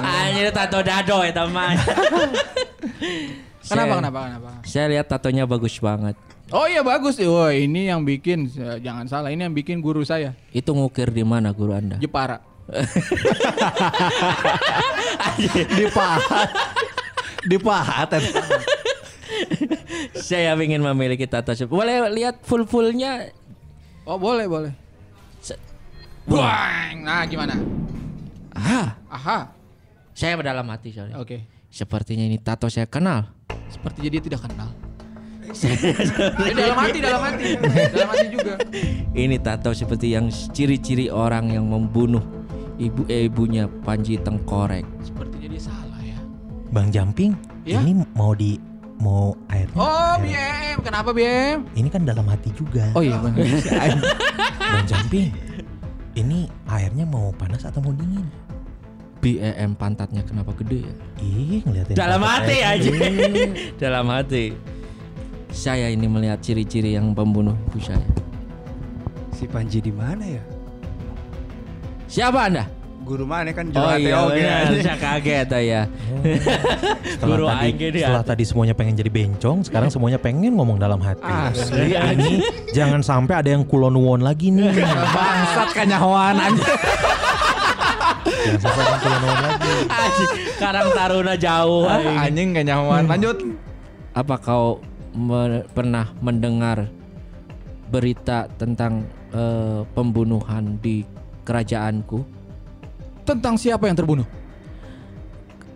[0.00, 1.76] Anjir tato dado itu mah.
[3.68, 4.50] Kenapa, kenapa, kenapa?
[4.64, 6.16] Saya lihat tatonya bagus banget.
[6.48, 7.20] Oh iya bagus.
[7.20, 8.48] Wah ini yang bikin,
[8.80, 10.32] jangan salah, ini yang bikin guru saya.
[10.48, 12.00] Itu ngukir di mana guru Anda?
[12.00, 12.40] Jepara.
[15.78, 16.48] dipahat.
[17.48, 18.08] dipahat.
[20.16, 21.52] Saya ingin memiliki tato.
[21.68, 23.32] Boleh lihat full-fullnya?
[24.08, 24.72] Oh boleh, boleh.
[25.44, 25.60] Se-
[26.24, 27.04] Buang.
[27.04, 27.56] Nah gimana?
[28.58, 29.38] Ah, Aha.
[30.12, 31.14] saya berdalam hati sorry.
[31.14, 31.46] Oke.
[31.70, 33.37] Sepertinya ini tato saya kenal.
[33.68, 34.70] Sepertinya dia tidak kenal.
[35.48, 37.56] Eh, dalam hati, dalam hati.
[37.88, 38.52] dalam hati juga.
[39.10, 42.20] Ini tato seperti yang ciri-ciri orang yang membunuh
[42.76, 44.84] ibu eh, ibunya Panji Tengkorek.
[45.00, 46.20] Sepertinya dia salah ya.
[46.68, 47.32] Bang Jamping,
[47.64, 47.80] Ya?
[47.80, 48.60] ini mau di
[48.98, 49.72] mau airnya?
[49.72, 51.64] Oh air- BM, kenapa BM?
[51.72, 52.92] Ini kan dalam hati juga.
[52.92, 53.40] Oh iya benar.
[54.74, 55.32] Bang Jamping,
[56.12, 58.28] ini airnya mau panas atau mau dingin?
[59.18, 60.94] BEM pantatnya kenapa gede ya?
[61.18, 62.90] Ih, ngeliatin Dalam hati aja.
[63.82, 64.54] Dalam hati.
[65.50, 68.04] Saya ini melihat ciri-ciri yang pembunuh ibu saya.
[69.34, 70.42] Si Panji di mana ya?
[72.06, 72.64] Siapa Anda?
[73.08, 74.60] Guru mana kan Oh jual iya, ATO benar.
[74.68, 74.76] gitu.
[74.86, 75.82] saya kaget oh, ya.
[77.08, 81.00] Setelah Guru tadi, gini setelah tadi semuanya pengen jadi bencong, sekarang semuanya pengen ngomong dalam
[81.00, 81.24] hati.
[81.24, 82.44] Asli, ini
[82.76, 84.68] jangan sampai ada yang kulonuwon lagi nih.
[85.16, 86.68] Bangsat kanyahoan anjing.
[88.48, 89.72] Jangan sampai kulonuwon lagi.
[89.90, 91.84] Anjing, Karang Taruna jauh.
[91.84, 92.16] aing.
[92.18, 93.04] Anjing kanyahoan.
[93.04, 93.36] Lanjut.
[94.12, 94.80] Apa kau
[95.12, 96.88] me- pernah mendengar
[97.88, 101.04] berita tentang eh, pembunuhan di
[101.44, 102.24] kerajaanku?
[103.22, 104.24] Tentang siapa yang terbunuh?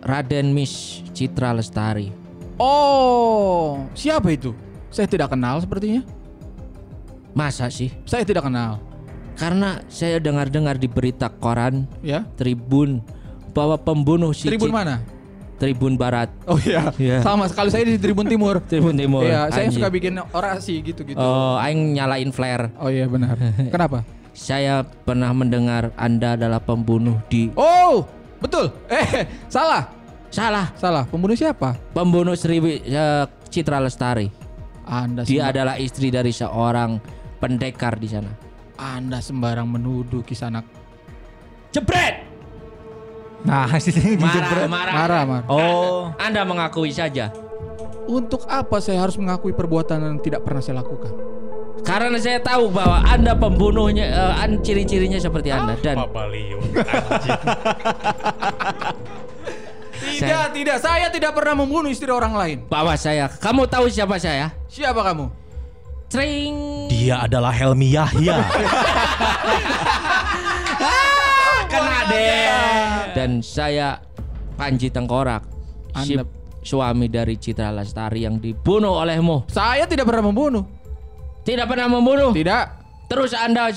[0.03, 2.11] Raden Miss Citra Lestari.
[2.59, 4.51] Oh, siapa itu?
[4.91, 6.03] Saya tidak kenal sepertinya.
[7.33, 7.89] Masa sih?
[8.05, 8.77] Saya tidak kenal.
[9.33, 12.23] Karena saya dengar-dengar di berita koran Ya.
[12.35, 13.01] Tribun
[13.51, 15.01] bahwa pembunuh si Tribun mana?
[15.61, 16.27] Tribun Barat.
[16.43, 16.91] Oh iya.
[16.97, 17.21] Iya.
[17.21, 18.59] Sama sekali saya di Tribun Timur.
[18.69, 19.23] Tribun Timur.
[19.23, 19.79] Iya, saya Anjing.
[19.79, 21.15] suka bikin orasi gitu-gitu.
[21.15, 22.73] Oh, aing nyalain flare.
[22.77, 23.37] Oh iya benar.
[23.73, 24.03] Kenapa?
[24.33, 28.03] Saya pernah mendengar Anda adalah pembunuh di Oh,
[28.41, 28.73] betul.
[28.89, 29.87] Eh, salah.
[30.33, 30.73] Salah.
[30.73, 31.05] Salah.
[31.05, 31.77] Pembunuh siapa?
[31.93, 34.33] Pembunuh Sri eh, Citra Lestari.
[34.83, 36.97] Anda Dia sembar- adalah istri dari seorang
[37.37, 38.33] pendekar di sana.
[38.83, 40.67] Anda sembarang menuduh kisanak.
[41.71, 42.27] Jebret.
[43.47, 44.93] Nah, sini Marah, marah.
[44.93, 45.47] Marah, marah.
[45.47, 47.31] Oh, Anda mengakui saja.
[48.03, 51.15] Untuk apa saya harus mengakui perbuatan yang tidak pernah saya lakukan?
[51.87, 55.95] Karena saya tahu bahwa Anda pembunuhnya, an- ciri-cirinya seperti Anda dan
[60.03, 60.77] Tidak, tidak.
[60.83, 62.57] Saya tidak pernah membunuh istri orang lain.
[62.67, 63.31] bahwa saya.
[63.31, 64.51] Kamu tahu siapa saya?
[64.67, 65.31] Siapa kamu?
[66.13, 66.53] Tring.
[66.93, 68.37] Dia adalah Helmi Yahya.
[71.73, 73.17] Kena deh.
[73.17, 73.97] Dan saya
[74.53, 75.41] Panji Tengkorak,
[76.05, 76.13] si
[76.61, 79.49] suami dari Citra Lestari yang dibunuh olehmu.
[79.49, 80.61] Saya tidak pernah membunuh.
[81.41, 82.29] Tidak pernah membunuh.
[82.29, 82.65] Tidak.
[83.09, 83.73] Terus Anda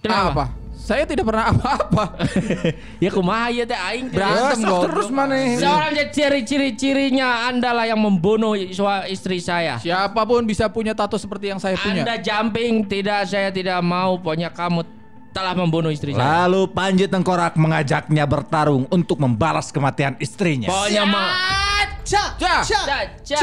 [0.00, 0.32] kenapa?
[0.32, 0.63] Apa?
[0.84, 2.04] Saya tidak pernah apa-apa.
[3.04, 4.12] Ya kumaha ya teh aing.
[4.12, 4.82] Berantem goblok.
[4.92, 5.32] terus mana?
[5.56, 9.80] Seorang ciri-ciri-cirinya Anda lah yang membunuh sua- istri saya.
[9.80, 12.04] Siapa pun bisa punya tato seperti yang saya punya.
[12.04, 14.20] Anda jumping, tidak saya tidak mau.
[14.20, 14.84] Pokoknya kamu
[15.32, 16.44] telah membunuh istri saya.
[16.46, 20.68] Lalu Panji Tengkorak mengajaknya bertarung untuk membalas kematian istrinya.
[20.68, 21.28] Pokoknya mau.
[22.04, 22.60] Cak, Ca,
[23.24, 23.40] ca.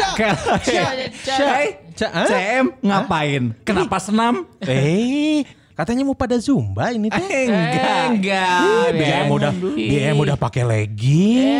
[1.25, 1.65] Cai,
[1.97, 3.57] CM ngapain?
[3.65, 4.45] Kenapa senam?
[4.61, 5.41] eh,
[5.81, 7.17] katanya mau pada zumba ini teh.
[7.17, 8.03] Eh, enggak.
[8.11, 8.93] Enggak.
[8.93, 11.57] BM udah BM udah pakai legging.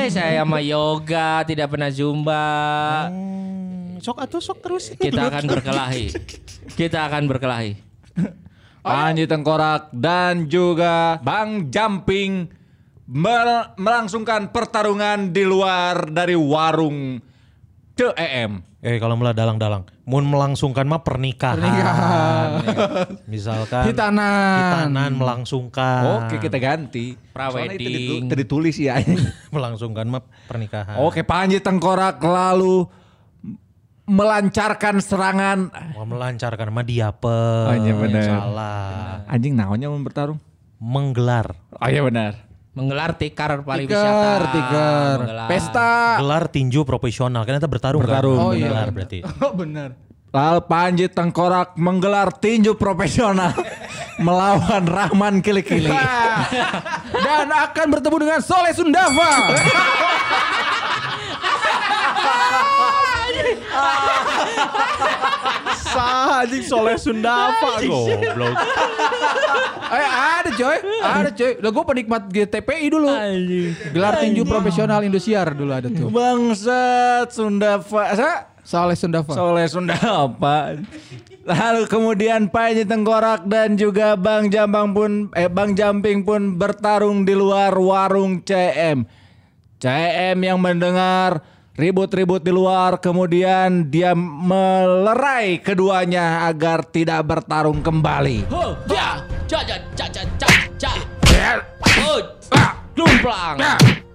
[0.00, 2.48] Eh, saya mah yoga, tidak pernah zumba.
[3.08, 4.84] Hmm, Sok atuh sok terus.
[4.90, 6.08] Kita akan berkelahi.
[6.72, 7.72] Kita akan berkelahi.
[8.80, 12.48] Panji Tengkorak dan juga Bang Jumping
[13.06, 17.16] mel- melangsungkan pertarungan di luar dari warung
[17.94, 18.66] CEM.
[18.82, 21.56] Eh kalau mulai dalang-dalang, mau melangsungkan mah pernikahan.
[21.56, 22.48] Pernikahan.
[23.32, 24.58] Misalkan Hitanan.
[24.90, 26.02] hitanan melangsungkan.
[26.26, 27.14] Oke kita ganti.
[27.32, 27.70] Prawedding.
[27.70, 28.98] Soalnya itu ditu- itu ditulis ya.
[29.54, 30.98] melangsungkan mah pernikahan.
[31.00, 32.84] Oke Panji Tengkorak lalu
[34.04, 35.72] melancarkan serangan.
[35.96, 37.40] Mau melancarkan mah diape.
[37.64, 38.28] Oh, iya benar.
[38.28, 39.24] Salah.
[39.24, 40.36] Anjing naonnya mau bertarung?
[40.76, 41.56] Menggelar.
[41.72, 42.36] Oh iya benar.
[42.74, 44.02] Menggelar tikar pariwisata.
[44.02, 45.16] Tikar, tikar.
[45.22, 45.46] Menggelar.
[45.46, 45.90] Pesta.
[46.18, 47.46] Gelar tinju profesional.
[47.46, 48.02] Kan kita bertarung.
[48.02, 48.38] Bertarung.
[48.38, 48.46] Kan?
[48.46, 48.66] Oh, iya.
[48.66, 49.18] Menggelar berarti.
[49.46, 49.88] Oh benar.
[50.34, 53.54] Lalu Panji Tengkorak menggelar tinju profesional
[54.26, 55.86] melawan Rahman Kili-Kili.
[57.24, 59.54] Dan akan bertemu dengan Soleh Sundava.
[65.94, 68.56] Sah anjing Soleh Sundava goblok.
[69.94, 71.52] eh ada coy, ada coy.
[71.62, 73.08] Lah gue penikmat GTPI dulu.
[73.94, 76.10] Gelar tinju profesional Indosiar dulu ada tuh.
[76.10, 79.30] Bangsat Sunda Fa- Soleh Sundava.
[79.30, 80.80] Soleh Sunda apa?
[81.44, 87.36] Lalu kemudian Panji Tengkorak dan juga Bang Jambang pun eh Bang Jamping pun bertarung di
[87.36, 89.04] luar warung CM.
[89.76, 98.46] CM yang mendengar ribut-ribut di luar kemudian dia melerai keduanya agar tidak bertarung kembali.
[98.54, 100.22] Ho, ja, ja, ja, ja, ja,
[100.78, 100.92] ja,
[101.34, 101.52] ja.
[102.06, 102.22] Oh,
[102.94, 103.58] lumplang.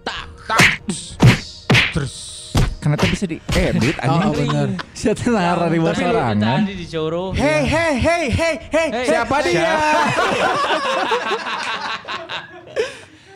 [0.08, 0.80] Tak, tak.
[2.80, 4.24] Kenapa bisa diedit anjing?
[4.24, 4.68] Oh, benar.
[4.96, 6.64] Saya tenang ribut serangan.
[6.64, 7.36] tadi disuruh.
[7.36, 9.04] Hei hei hei hei hei.
[9.04, 9.76] Siapa dia?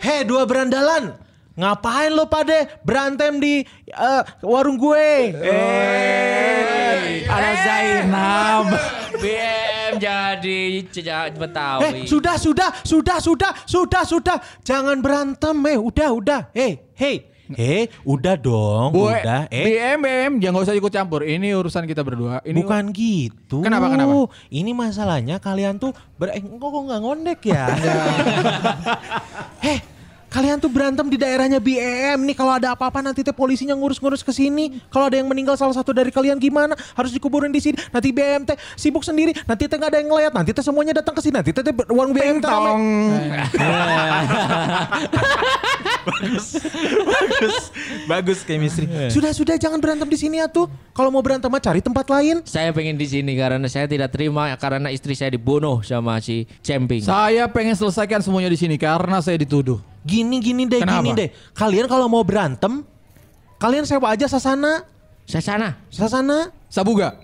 [0.03, 1.15] Hei dua berandalan.
[1.53, 5.37] Ngapain lo pada berantem di eh, warung gue?
[5.37, 8.65] Eh, ada Zainab.
[9.21, 12.09] BM jadi cejak Eh, Betawi.
[12.09, 14.37] sudah, sudah, sudah, sudah, sudah, sudah.
[14.65, 15.77] Jangan berantem, eh.
[15.77, 16.41] Udah, udah.
[16.57, 17.29] Hei, hei.
[17.53, 19.45] Hei, udah dong, Bu, udah.
[19.53, 21.21] Eh, BM, BM, jangan usah ikut campur.
[21.21, 22.41] Ini urusan kita berdua.
[22.41, 23.61] Ini Bukan gitu.
[23.61, 24.25] Kenapa, kenapa?
[24.49, 27.65] Ini masalahnya kalian tuh ber eh, kok kok nggak ngondek ya?
[29.61, 29.79] Heh,
[30.33, 32.33] kalian tuh berantem di daerahnya BM nih.
[32.33, 34.81] Kalau ada apa-apa nanti teh polisinya ngurus-ngurus ke sini.
[34.89, 36.73] Kalau ada yang meninggal salah satu dari kalian gimana?
[36.97, 37.77] Harus dikuburin di sini.
[37.93, 39.37] Nanti BM teh sibuk sendiri.
[39.45, 40.33] Nanti teh nggak ada yang ngeliat.
[40.33, 41.37] Nanti teh semuanya datang ke sini.
[41.37, 43.21] Nanti teh teh warung BM teh rame.
[48.09, 48.89] Bagus chemistry.
[49.15, 50.65] Sudah sudah jangan berantem di sini ya tuh.
[50.97, 52.41] Kalau mau berantem mah cari tempat lain.
[52.41, 57.05] Saya pengen di sini karena saya tidak terima karena istri saya dibunuh sama si Cemping.
[57.05, 59.92] Saya pengen selesaikan semuanya di sini karena saya dituduh.
[60.03, 60.99] Gini gini deh, Kenapa?
[60.99, 61.29] gini deh.
[61.55, 62.83] Kalian kalau mau berantem,
[63.55, 64.83] kalian sewa aja sasana,
[65.23, 65.69] Saya sana.
[65.87, 67.15] sasana, Sabuga.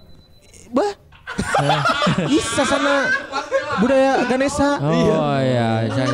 [0.71, 0.95] bah.
[2.25, 3.05] Ih, sasana
[3.77, 4.81] budaya Ganesha.
[4.81, 6.07] Oh iya, saya.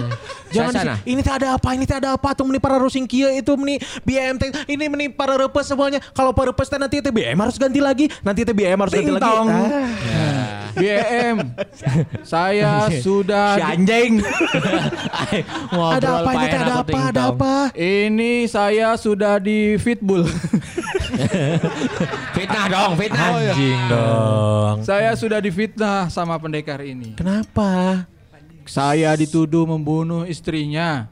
[0.55, 0.95] Jangan saya sana.
[0.95, 3.51] sih, ini teh ada apa, ini teh ada apa tuh meni para rusing kia itu
[3.59, 3.75] meni
[4.07, 5.99] BM teh ini meni para repes semuanya.
[6.15, 9.27] Kalau para repes nanti teh BM harus ganti lagi, nanti teh BM harus ganti lagi.
[9.27, 10.55] Ah.
[10.75, 11.37] BM.
[12.23, 14.19] saya sudah Si anjing.
[15.95, 17.53] Ada apa ini ada apa, ada apa?
[17.75, 20.27] Ini saya sudah di Fitbull.
[22.35, 23.31] Fitnah dong, fitnah.
[23.39, 24.75] Anjing dong.
[24.83, 27.15] saya sudah difitnah sama pendekar ini.
[27.15, 28.03] Kenapa?
[28.65, 31.05] Saya dituduh membunuh istrinya.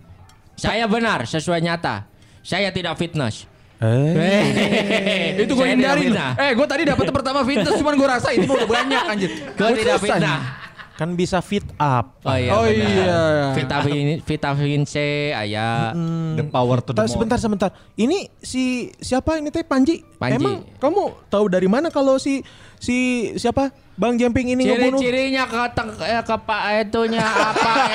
[0.58, 2.06] Saya benar, sesuai nyata.
[2.42, 3.50] Saya tidak fitness.
[3.84, 5.36] Eh.
[5.44, 6.12] itu gue hindarin.
[6.14, 6.32] fitnah.
[6.40, 9.30] Eh, gue tadi dapat pertama fitness cuman gue rasa ini mah udah banyak anjir.
[9.60, 10.40] Gue tidak fitnah.
[10.94, 12.22] Kan bisa fit up.
[12.22, 12.52] Oh iya.
[12.54, 12.86] Oh benar.
[12.86, 13.22] iya.
[13.58, 14.96] Vitamin vitamin C
[15.34, 15.92] ayah.
[16.38, 17.70] The power to the Bentar, sebentar, sebentar.
[17.98, 20.06] Ini si siapa ini teh Panji?
[20.22, 20.38] Panji.
[20.38, 22.46] Emang kamu tahu dari mana kalau si
[22.78, 23.74] si siapa?
[23.94, 24.98] Bang Jamping ini ngebunuh?
[24.98, 27.74] Ciri-cirinya ke teng- eh, ke pak itunya apa?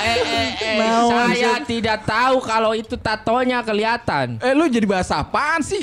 [0.00, 4.40] Eh, eh, eh, eh, eh, eh, saya tidak tahu kalau itu tatonya kelihatan.
[4.40, 5.76] Eh, lu jadi bahasa apaan sih?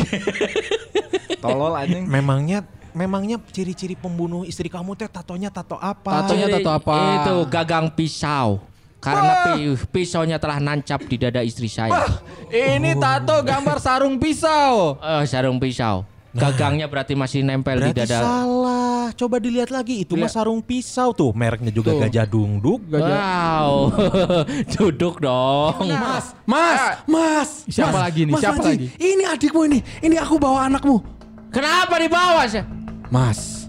[1.44, 2.10] Tolol anjing.
[2.10, 2.66] Memangnya
[2.98, 6.26] memangnya ciri-ciri pembunuh istri kamu teh tatonya tato apa?
[6.26, 6.98] Tatonya Ciri- tato apa?
[7.22, 8.58] Itu gagang pisau.
[8.98, 12.10] Karena pi- pisaunya telah nancap di dada istri saya.
[12.50, 14.98] ini tato gambar sarung pisau.
[14.98, 16.02] Eh, sarung pisau.
[16.38, 18.20] Gagangnya berarti masih nempel di Berarti dada.
[18.22, 19.06] salah.
[19.18, 21.34] Coba dilihat lagi itu mah sarung pisau tuh.
[21.34, 22.02] Mereknya juga Tuh.
[22.06, 22.80] Gajah Dungduk.
[22.88, 23.90] Wow,
[24.78, 25.90] duduk dong.
[25.90, 27.50] Mas, Mas, Mas.
[27.66, 28.34] Siapa Mas, lagi nih?
[28.38, 28.88] Mas Siapa lagi?
[28.96, 29.80] Ini adikmu ini.
[30.00, 31.02] Ini aku bawa anakmu.
[31.50, 32.62] Kenapa dibawa sih?
[33.10, 33.66] Mas.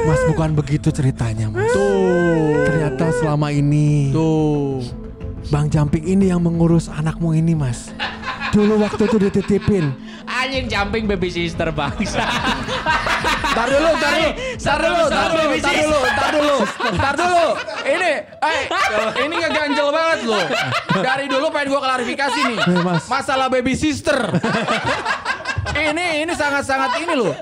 [0.00, 1.68] Mas bukan begitu ceritanya, Mas.
[1.70, 2.64] Tuh.
[2.64, 4.80] Ternyata selama ini Tuh.
[5.50, 7.92] Bang Jamping ini yang mengurus anakmu ini, Mas.
[8.50, 9.94] Dulu waktu itu dititipin.
[10.26, 12.22] Anjing jumping baby sister bangsa.
[13.50, 16.56] Tar dulu, tar dulu, tar dulu, tar dulu, tar dulu, tar dulu,
[16.98, 17.46] tar dulu.
[17.82, 18.60] Ini, eh,
[19.26, 20.46] ini ngeganjel banget loh.
[21.02, 22.58] Dari dulu pengen gua klarifikasi nih.
[23.10, 24.18] Masalah baby sister.
[25.70, 27.34] Ini, ini sangat-sangat ini loh.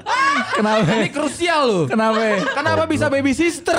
[0.56, 0.88] Kenapa?
[0.88, 1.84] Ini krusial loh.
[1.88, 2.20] Kenapa?
[2.56, 3.76] Kenapa bisa baby sister?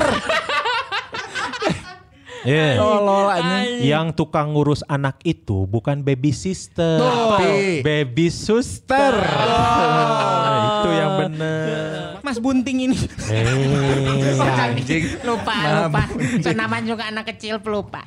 [2.48, 2.80] Iya.
[2.80, 3.84] Tolol anjing.
[3.84, 9.16] Yang tukang ngurus anak itu bukan baby sister, tapi baby suster.
[10.70, 12.20] itu yang benar.
[12.24, 12.98] Mas Bunting ini.
[13.30, 15.22] Eh, Anjing.
[15.22, 16.04] lupa, lupa.
[16.42, 18.06] So, namanya juga anak kecil pelupa.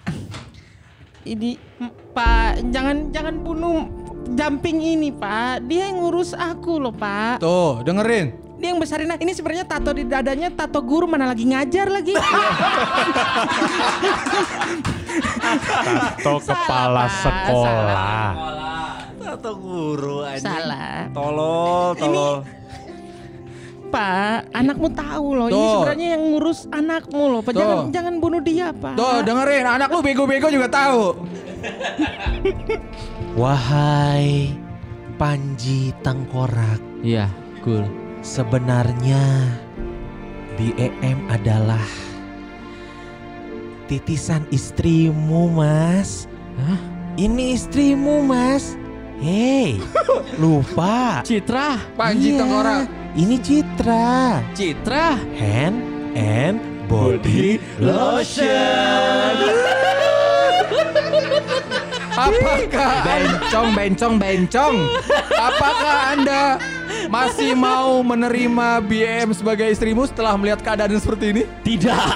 [1.23, 1.55] Ini
[2.11, 3.87] Pak, jangan jangan bunuh
[4.33, 5.67] Jamping ini Pak.
[5.69, 7.43] Dia yang ngurus aku loh Pak.
[7.43, 8.42] Tuh, dengerin.
[8.61, 12.15] Dia yang besarin nah, ini sebenarnya tato di dadanya tato guru mana lagi ngajar lagi.
[16.23, 18.29] Tato kepala Pak, sekolah.
[19.23, 20.45] Atau guru anjing.
[20.45, 21.09] Salah.
[21.11, 22.37] Tolol, tolol.
[23.93, 25.49] Pak, anakmu tahu loh.
[25.53, 25.73] Ini Tuh.
[25.77, 27.41] sebenarnya yang ngurus anakmu loh.
[27.45, 27.61] Pak, Tuh.
[27.61, 28.97] jangan jangan bunuh dia, Pak.
[28.97, 29.69] Tuh, dengerin.
[29.69, 31.29] Anak lu bego-bego juga tahu.
[33.37, 34.57] Wahai
[35.21, 37.29] Panji Tengkorak, Iya,
[37.63, 38.02] cool.
[38.23, 39.51] Sebenarnya
[40.55, 41.83] BEM adalah
[43.91, 46.31] titisan istrimu, Mas.
[46.57, 46.79] Hah?
[47.19, 48.79] Ini istrimu, Mas.
[49.19, 49.79] Hei,
[50.43, 51.21] lupa.
[51.27, 52.83] Citra, Panji Iya, Tengkorak.
[53.13, 54.41] Ini Citra.
[54.57, 55.07] Citra.
[55.37, 55.79] Hand
[56.17, 56.59] and
[56.89, 59.35] body lotion.
[62.13, 64.77] Apakah Bencong, bencong, bencong.
[65.33, 66.61] apakah Anda
[67.13, 71.43] masih mau menerima BM sebagai istrimu setelah melihat keadaan seperti ini?
[71.61, 72.09] Tidak.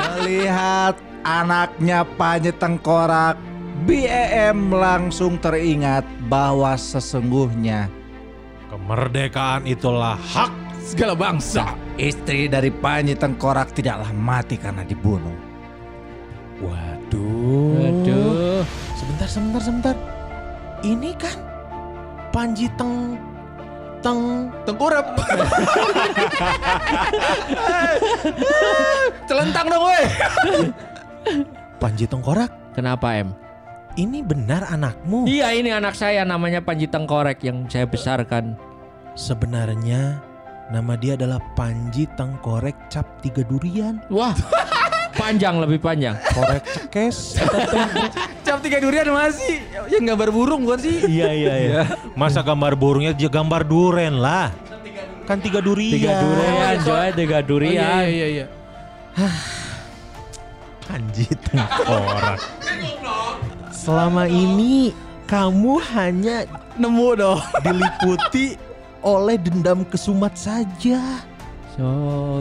[0.00, 3.36] Melihat anaknya Panji Tengkorak,
[3.84, 7.92] BEM langsung teringat bahwa sesungguhnya
[8.72, 10.50] Kemerdekaan itulah hak
[10.80, 11.76] Segala bangsa.
[12.00, 15.36] istri dari Panji Tengkorak tidaklah mati karena dibunuh.
[16.64, 17.76] Waduh.
[17.84, 18.62] Aduh.
[18.96, 19.96] Sebentar, sebentar, sebentar.
[20.80, 21.36] Ini kan
[22.32, 23.18] Panji Teng
[24.04, 25.06] Teng Tengkurap.
[29.28, 30.04] Celentang dong woi.
[31.76, 32.50] Panji Tengkorak.
[32.76, 33.32] Kenapa, Em?
[33.96, 35.24] Ini benar anakmu.
[35.24, 38.56] Iya, ini anak saya namanya Panji Tengkorek yang saya besarkan.
[39.16, 40.20] Sebenarnya
[40.68, 44.04] nama dia adalah Panji Tengkorek Cap Tiga Durian.
[44.12, 44.36] Wah.
[45.20, 46.12] Panjang lebih panjang.
[46.36, 47.40] Korek cekes.
[48.56, 49.60] Cap tiga durian masih.
[49.92, 50.96] Ya gambar burung bukan sih?
[51.04, 51.82] iya iya iya.
[52.16, 54.48] Masa gambar burungnya dia gambar duren lah.
[55.28, 55.92] Kan tiga durian.
[55.92, 57.76] Tiga durian, Joy, tiga Oh, durian.
[57.76, 58.46] iya iya iya.
[60.88, 62.40] Panji Tengkorak.
[63.84, 64.96] Selama ini
[65.28, 66.48] kamu hanya
[66.80, 67.44] Nemu dong.
[67.68, 68.56] diliputi
[69.04, 71.20] oleh dendam kesumat saja.
[71.76, 71.84] So,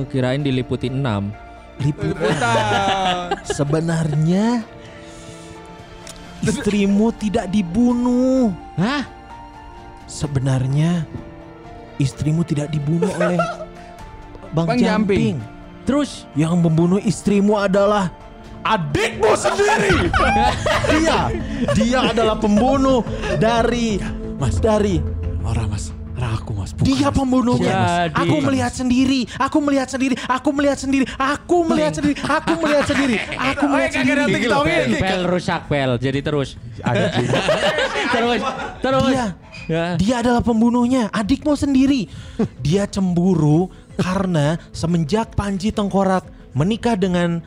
[0.07, 1.35] kirain diliputi enam.
[1.83, 3.35] Liputan.
[3.59, 4.63] Sebenarnya
[6.45, 8.53] istrimu tidak dibunuh.
[8.77, 9.03] Hah?
[10.05, 11.09] Sebenarnya
[11.97, 13.39] istrimu tidak dibunuh oleh
[14.53, 15.41] Bang, Bang Jamping.
[15.41, 15.53] Jamping.
[15.85, 18.09] Terus Yang membunuh istrimu adalah
[18.65, 20.09] adikmu sendiri.
[20.89, 21.19] dia,
[21.77, 23.05] dia adalah pembunuh
[23.37, 24.01] dari
[24.41, 24.99] Mas dari
[25.45, 26.71] Marah mas, marah aku mas.
[26.71, 27.13] Bukan, dia Mas.
[27.13, 27.75] pembunuhnya.
[28.07, 32.85] Jadi- Aku melihat sendiri, aku melihat sendiri, aku melihat sendiri, aku melihat sendiri, aku melihat
[32.87, 33.15] sendiri,
[33.51, 34.39] aku melihat kagak ada sendiri.
[34.39, 34.79] tiktoknya.
[35.03, 35.91] pel rusak pel.
[35.99, 36.49] Jadi terus.
[38.15, 38.41] terus.
[38.81, 39.11] Terus.
[39.11, 39.27] Dia,
[39.65, 39.97] Ya.
[39.97, 42.05] dia adalah pembunuhnya, adikmu sendiri.
[42.61, 46.21] Dia cemburu karena semenjak Panji Tengkorak
[46.53, 47.41] menikah dengan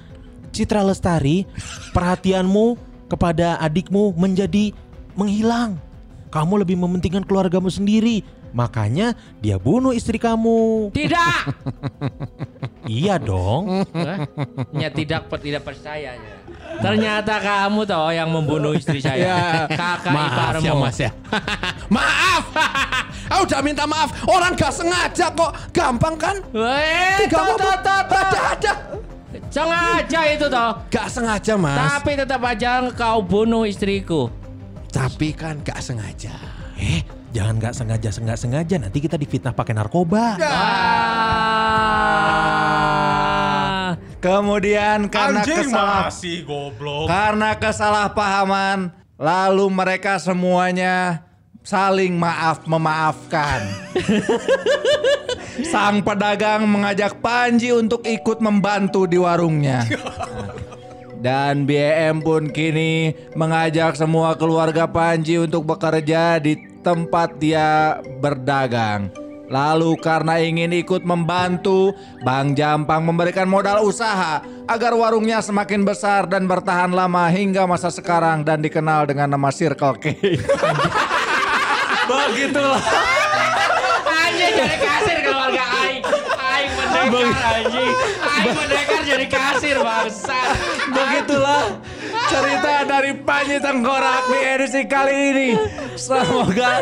[0.50, 1.46] Citra Lestari,
[1.92, 2.74] perhatianmu
[3.06, 4.74] kepada adikmu menjadi
[5.14, 5.78] menghilang.
[6.28, 8.20] Kamu lebih mementingkan keluargamu sendiri.
[8.50, 10.90] Makanya dia bunuh istri kamu.
[10.90, 11.40] Tidak.
[12.88, 13.84] Iya dong.
[14.72, 16.16] Ya tidak per- tidak percaya.
[16.16, 16.36] ya.
[16.80, 19.68] Ternyata kamu toh yang membunuh istri saya.
[19.68, 20.64] Kakak Maaf iparmu.
[20.64, 21.10] ya mas ya.
[21.92, 22.44] maaf.
[23.36, 24.08] Aku udah minta maaf.
[24.24, 25.52] Orang gak sengaja kok.
[25.68, 26.40] Gampang kan?
[26.48, 27.60] Weh, Tiga.
[27.60, 27.92] Ada
[28.56, 28.72] ada.
[29.52, 30.70] Sengaja itu toh.
[30.88, 31.76] Gak sengaja mas.
[32.00, 34.32] Tapi tetap aja kau bunuh istriku.
[34.88, 36.32] Tapi kan gak sengaja.
[36.80, 40.36] Eh, jangan nggak sengaja nggak sengaja nanti kita difitnah pakai narkoba.
[40.40, 41.58] Ah.
[44.18, 47.06] Kemudian karena kesalah masih goblok.
[47.06, 51.22] karena kesalahpahaman, lalu mereka semuanya
[51.62, 53.62] saling maaf memaafkan.
[55.70, 59.86] Sang pedagang mengajak Panji untuk ikut membantu di warungnya.
[61.18, 69.12] Dan BM pun kini mengajak semua keluarga Panji untuk bekerja di tempat dia berdagang.
[69.52, 71.92] Lalu karena ingin ikut membantu,
[72.24, 78.40] Bang Jampang memberikan modal usaha agar warungnya semakin besar dan bertahan lama hingga masa sekarang
[78.40, 80.04] dan dikenal dengan nama Circle K.
[82.08, 82.80] Begitulah.
[84.08, 86.02] Anjing jadi kasir keluarga Aing.
[86.40, 87.92] Aing pendekar anjing.
[88.24, 90.40] Aing pendekar jadi kasir bangsa.
[90.88, 91.64] Begitulah
[92.28, 95.48] cerita dari Panji Tengkorak di edisi kali ini.
[95.96, 96.78] Semoga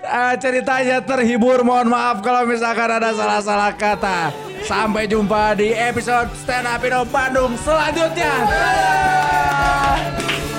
[0.00, 1.66] eh, ceritanya terhibur.
[1.66, 4.30] Mohon maaf kalau misalkan ada salah-salah kata.
[4.64, 8.32] Sampai jumpa di episode Stand Up Indo Bandung selanjutnya.
[8.48, 10.53] Dadah!